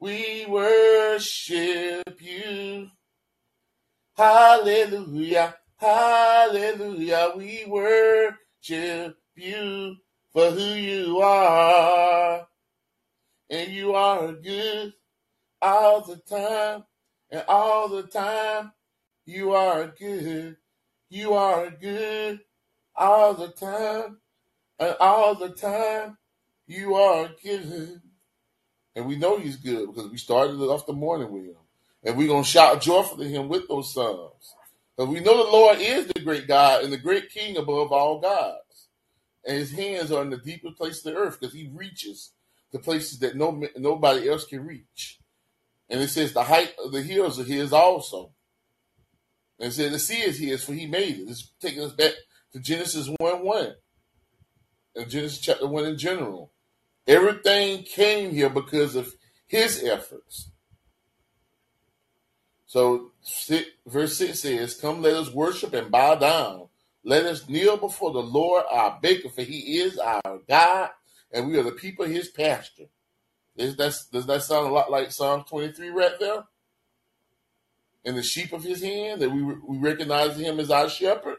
[0.00, 2.88] We worship you.
[4.16, 5.54] Hallelujah.
[5.76, 7.34] Hallelujah.
[7.36, 9.96] We worship you
[10.32, 12.48] for who you are.
[13.54, 14.94] And you are good
[15.62, 16.82] all the time.
[17.30, 18.72] And all the time
[19.26, 20.56] you are good.
[21.08, 22.40] You are good
[22.96, 24.18] all the time.
[24.80, 26.18] And all the time
[26.66, 28.02] you are good.
[28.96, 31.54] And we know he's good because we started off the morning with him.
[32.02, 34.52] And we're going to shout joyfully to him with those psalms.
[34.96, 38.18] Because we know the Lord is the great God and the great King above all
[38.18, 38.88] gods.
[39.46, 42.32] And his hands are in the deepest place of the earth because he reaches
[42.74, 45.20] the places that no nobody else can reach.
[45.88, 48.32] And it says the height of the hills are his also.
[49.60, 51.28] And it says the sea is his, for he made it.
[51.28, 52.14] It's taking us back
[52.52, 53.74] to Genesis 1 1.
[54.96, 56.50] And Genesis chapter 1 in general.
[57.06, 59.14] Everything came here because of
[59.46, 60.50] his efforts.
[62.66, 63.12] So
[63.86, 66.66] verse 6 says, Come, let us worship and bow down.
[67.04, 70.90] Let us kneel before the Lord our Maker, for he is our God,
[71.34, 72.86] and we are the people of his pasture.
[73.56, 76.44] Does that, does that sound a lot like Psalm 23 right there?
[78.04, 81.38] And the sheep of his hand, that we, we recognize him as our shepherd?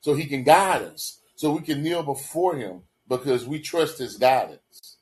[0.00, 4.16] So he can guide us, so we can kneel before him because we trust his
[4.16, 4.96] guidance.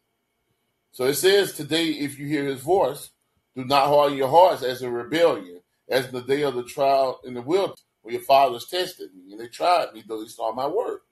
[0.93, 3.11] So it says today, if you hear his voice,
[3.57, 7.21] do not harden your hearts as a rebellion, as in the day of the trial
[7.25, 10.53] in the wilderness, where your fathers tested me and they tried me, though they saw
[10.53, 11.03] my work.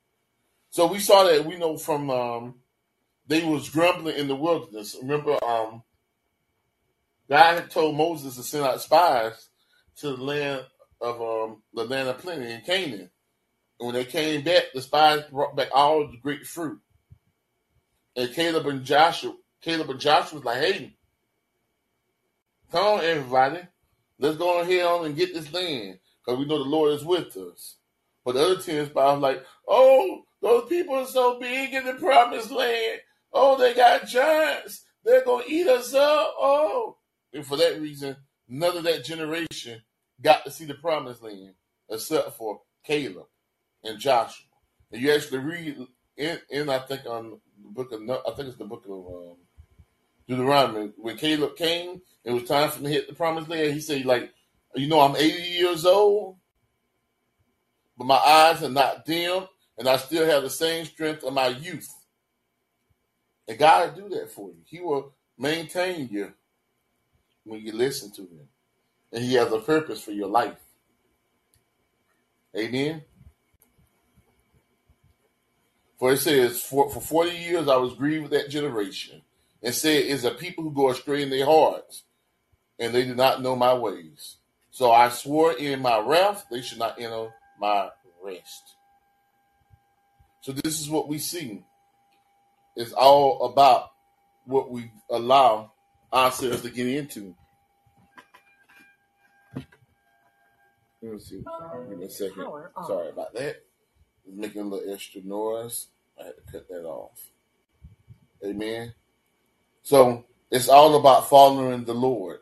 [0.70, 2.54] So we saw that we know from um,
[3.26, 4.96] they was grumbling in the wilderness.
[5.00, 5.82] Remember, um,
[7.28, 9.48] God had told Moses to send out spies
[9.96, 10.64] to the land
[11.00, 13.10] of um, the land of plenty in Canaan.
[13.78, 16.80] And when they came back, the spies brought back all the great fruit.
[18.16, 20.96] And Caleb and Joshua, Caleb and Joshua was like, "Hey,
[22.72, 23.60] come on, everybody,
[24.18, 27.36] let's go ahead on and get this land, because we know the Lord is with
[27.36, 27.76] us."
[28.24, 32.50] But the other ten spies like, oh, those people are so big in the promised
[32.50, 33.00] land.
[33.38, 34.84] Oh, they got giants.
[35.04, 36.34] They're gonna eat us up.
[36.38, 36.96] Oh,
[37.32, 38.16] and for that reason,
[38.48, 39.82] none of that generation
[40.22, 41.54] got to see the promised land
[41.90, 43.26] except for Caleb
[43.84, 44.46] and Joshua.
[44.90, 48.56] And you actually read in, in I think on the book of I think it's
[48.56, 49.36] the book of um,
[50.26, 53.72] Deuteronomy when Caleb came, it was time for him to hit the promised land.
[53.72, 54.32] He said, like,
[54.74, 56.36] you know, I'm 80 years old,
[57.96, 59.44] but my eyes are not dim,
[59.78, 61.88] and I still have the same strength of my youth.
[63.48, 64.58] And God will do that for you.
[64.64, 66.32] He will maintain you
[67.44, 68.48] when you listen to Him,
[69.12, 70.58] and He has a purpose for your life.
[72.56, 73.02] Amen.
[75.98, 79.22] For it says, for, for 40 years I was grieved with that generation,
[79.62, 82.04] and said, Is a people who go astray in their hearts,
[82.78, 84.36] and they do not know my ways.
[84.70, 87.88] So I swore in my wrath, they should not enter my
[88.22, 88.74] rest.
[90.42, 91.64] So this is what we see.
[92.76, 93.90] It's all about
[94.44, 95.72] what we allow
[96.12, 97.34] ourselves to get into.
[101.02, 101.44] Let me see.
[101.88, 102.46] Give me a second.
[102.86, 103.62] Sorry about that.
[104.26, 105.86] Making a little extra noise.
[106.20, 107.20] I had to cut that off.
[108.44, 108.92] Amen.
[109.82, 112.40] So it's all about following the Lord.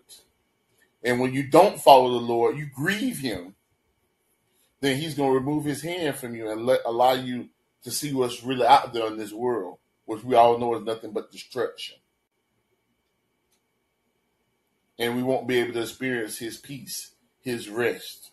[1.02, 3.54] And when you don't follow the Lord, you grieve him.
[4.80, 7.48] Then he's going to remove his hand from you and let allow you
[7.84, 11.12] to see what's really out there in this world, which we all know is nothing
[11.12, 11.96] but destruction.
[14.98, 18.30] And we won't be able to experience his peace, his rest.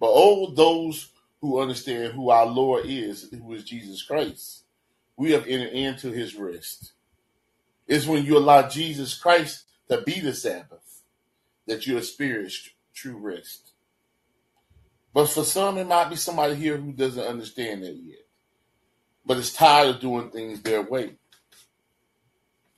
[0.00, 1.10] But all those
[1.40, 4.64] who understand who our Lord is, who is Jesus Christ,
[5.16, 6.92] we have entered into his rest.
[7.86, 11.02] It's when you allow Jesus Christ to be the Sabbath
[11.66, 13.72] that you experience true rest.
[15.12, 18.26] But for some, it might be somebody here who doesn't understand that yet,
[19.28, 21.10] but is tired of doing things their way.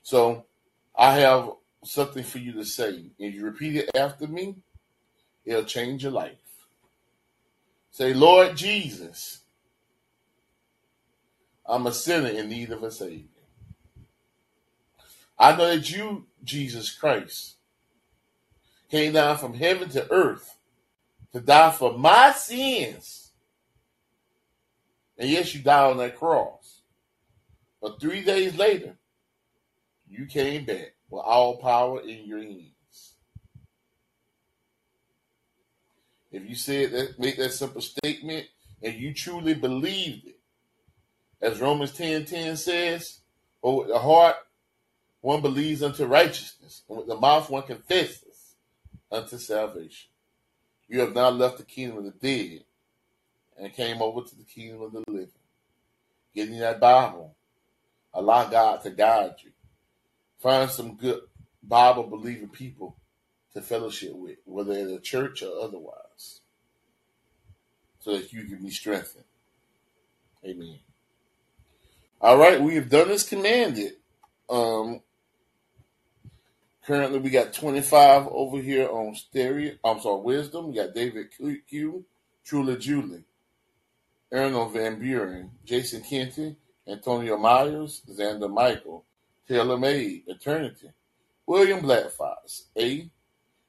[0.02, 0.46] So
[0.98, 1.52] I have
[1.84, 3.04] something for you to say.
[3.20, 4.56] If you repeat it after me,
[5.44, 6.32] it'll change your life.
[7.92, 9.42] Say, Lord Jesus,
[11.64, 13.28] I'm a sinner in need of a Savior.
[15.38, 17.54] I know that you, Jesus Christ,
[18.90, 20.56] came down from heaven to earth
[21.32, 23.19] to die for my sins.
[25.20, 26.80] And yes, you died on that cross.
[27.82, 28.96] But three days later,
[30.08, 33.12] you came back with all power in your hands.
[36.32, 38.46] If you said that, make that simple statement,
[38.82, 40.40] and you truly believed it,
[41.42, 43.20] as Romans 10 10 says,
[43.60, 44.36] or with the heart
[45.20, 48.54] one believes unto righteousness, and with the mouth one confesses
[49.12, 50.08] unto salvation.
[50.88, 52.64] You have now left the kingdom of the dead
[53.60, 55.28] and came over to the kingdom of the living.
[56.34, 57.34] Get in that Bible.
[58.14, 59.50] Allow God to guide you.
[60.38, 61.20] Find some good
[61.62, 62.96] Bible believing people
[63.52, 66.40] to fellowship with, whether in a church or otherwise,
[68.00, 69.24] so that you can be strengthened.
[70.44, 70.78] Amen.
[72.20, 73.94] All right, we have done as commanded.
[74.48, 75.00] Um,
[76.86, 79.74] Currently, we got 25 over here on stereo.
[79.84, 80.68] I'm sorry, Wisdom.
[80.68, 81.28] We got David
[81.68, 82.04] Q,
[82.44, 83.24] Trula Julie,
[84.32, 89.04] Erno Van Buren, Jason Kenty, Antonio Myers, Xander Michael,
[89.48, 90.90] Taylor May, Eternity,
[91.46, 93.10] William Blackfox, A.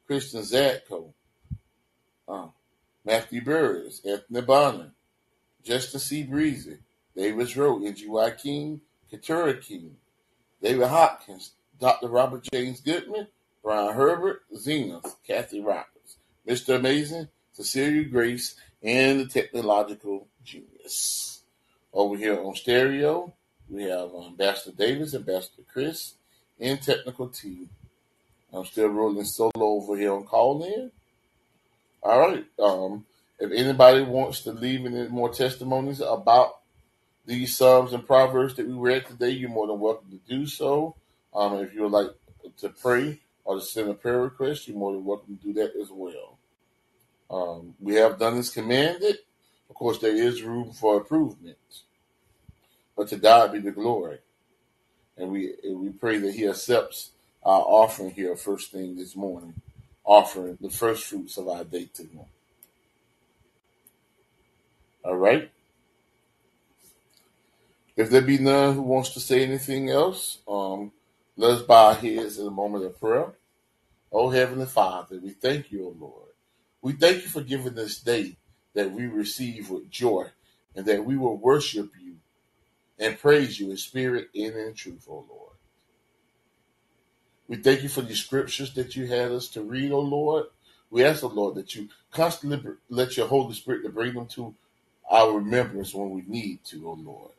[0.05, 1.13] Christian Zatko,
[2.27, 2.47] uh,
[3.03, 4.91] Matthew Burris, Ethne Bonner,
[5.63, 6.23] Justin C.
[6.23, 6.77] Breezy,
[7.15, 8.31] Davis Rowe, N.G.Y.
[8.31, 8.81] King,
[9.11, 9.95] Katura King,
[10.61, 12.07] David Hopkins, Dr.
[12.07, 13.27] Robert James Goodman,
[13.63, 16.17] Brian Herbert, Zenith, Kathy Roberts,
[16.47, 16.75] Mr.
[16.75, 21.41] Amazing, Cecilia Grace, and the Technological Genius.
[21.93, 23.33] Over here on stereo,
[23.69, 26.13] we have Ambassador Davis, Ambassador Chris,
[26.59, 27.67] and Technical T.
[28.53, 30.91] I'm still rolling solo over here on Callin.
[32.03, 32.45] All right.
[32.59, 33.05] Um,
[33.39, 36.59] if anybody wants to leave any more testimonies about
[37.25, 40.95] these Psalms and Proverbs that we read today, you're more than welcome to do so.
[41.33, 42.11] Um, if you would like
[42.57, 45.73] to pray or to send a prayer request, you're more than welcome to do that
[45.79, 46.37] as well.
[47.29, 49.17] Um, we have done as commanded.
[49.71, 51.55] Of course, there is room for improvement,
[52.97, 54.17] but to God be the glory.
[55.15, 57.11] And we we pray that He accepts
[57.41, 59.53] our offering here first thing this morning,
[60.03, 62.25] offering the first fruits of our day to Him.
[65.05, 65.49] All right.
[67.95, 70.91] If there be none who wants to say anything else, um,
[71.37, 73.31] let us bow our heads in a moment of prayer.
[74.11, 76.31] Oh, Heavenly Father, we thank you, O Lord.
[76.81, 78.35] We thank you for giving this day
[78.73, 80.27] that we receive with joy,
[80.75, 82.15] and that we will worship you
[82.99, 85.51] and praise you in spirit and in truth, O Lord.
[87.47, 90.45] We thank you for the scriptures that you had us to read, O Lord.
[90.89, 94.55] We ask, O Lord, that you constantly let your Holy Spirit to bring them to
[95.09, 97.31] our remembrance when we need to, O Lord.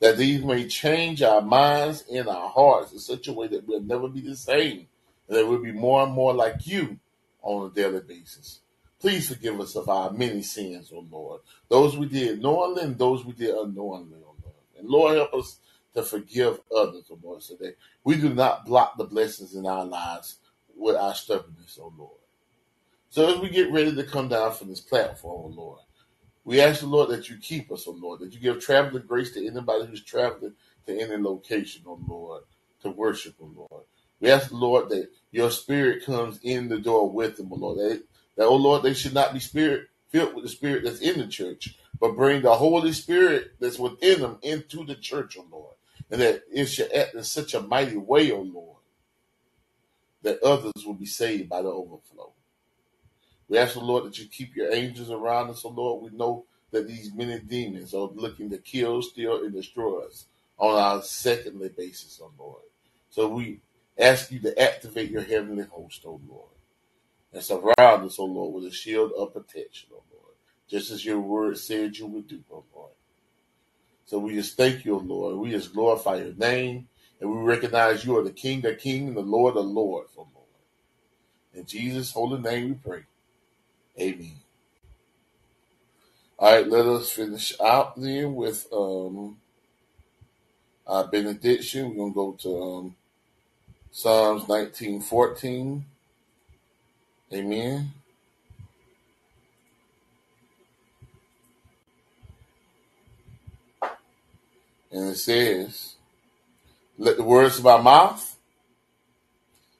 [0.00, 3.80] That these may change our minds and our hearts in such a way that we'll
[3.80, 4.88] never be the same,
[5.28, 6.98] and that we'll be more and more like you
[7.42, 8.60] on a daily basis.
[9.00, 11.40] Please forgive us of our many sins, O Lord.
[11.68, 14.56] Those we did knowingly and those we did unknowingly, O Lord.
[14.78, 15.58] And Lord, help us
[15.94, 19.86] to forgive others, O Lord, so that we do not block the blessings in our
[19.86, 20.36] lives
[20.76, 22.18] with our stubbornness, O Lord.
[23.08, 25.80] So as we get ready to come down from this platform, O Lord,
[26.44, 29.32] we ask the Lord that you keep us, O Lord, that you give traveling grace
[29.32, 30.54] to anybody who's traveling
[30.86, 32.42] to any location, O Lord,
[32.82, 33.84] to worship, O Lord.
[34.20, 37.78] We ask the Lord that your spirit comes in the door with them, O Lord.
[37.78, 38.02] That,
[38.40, 41.26] that, oh Lord, they should not be spirit filled with the spirit that's in the
[41.26, 45.74] church, but bring the Holy Spirit that's within them into the church, O Lord.
[46.10, 48.78] And that it should act in such a mighty way, O Lord,
[50.22, 52.32] that others will be saved by the overflow.
[53.50, 56.02] We ask the Lord that you keep your angels around us, O Lord.
[56.02, 60.24] We know that these many demons are looking to kill, steal, and destroy us
[60.56, 62.62] on our secondly basis, O Lord.
[63.10, 63.60] So we
[63.98, 66.48] ask you to activate your heavenly host, O Lord,
[67.32, 70.34] and surround us, O Lord, with a shield of protection, O Lord,
[70.68, 72.90] just as your word said you would do, O Lord.
[74.06, 75.36] So we just thank you, O Lord.
[75.36, 76.88] We just glorify your name,
[77.20, 80.22] and we recognize you are the King of kings and the Lord of lords, O
[80.22, 80.46] Lord.
[81.54, 83.02] In Jesus' holy name we pray.
[84.00, 84.32] Amen.
[86.38, 89.38] All right, let us finish out then with um,
[90.86, 91.90] our benediction.
[91.90, 92.96] We're going to go to um,
[93.92, 95.84] Psalms 1914.
[97.32, 97.92] Amen.
[104.90, 105.94] And it says,
[106.98, 108.36] Let the words of my mouth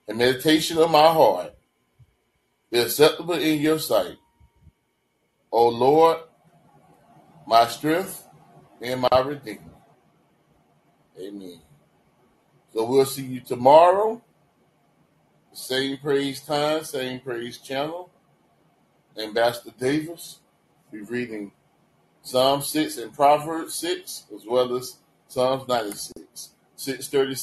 [0.06, 1.54] and meditation of my heart
[2.70, 4.16] be acceptable in your sight.
[5.50, 6.18] O Lord,
[7.46, 8.24] my strength
[8.80, 9.60] and my redeemer.
[11.20, 11.58] Amen.
[12.72, 14.22] So we'll see you tomorrow.
[15.52, 18.10] Same praise time, same praise channel.
[19.18, 20.38] Ambassador Davis
[20.92, 21.52] be reading
[22.22, 24.96] Psalm 6 and Proverbs 6, as well as
[25.28, 26.50] Psalms 96.
[26.76, 27.38] 636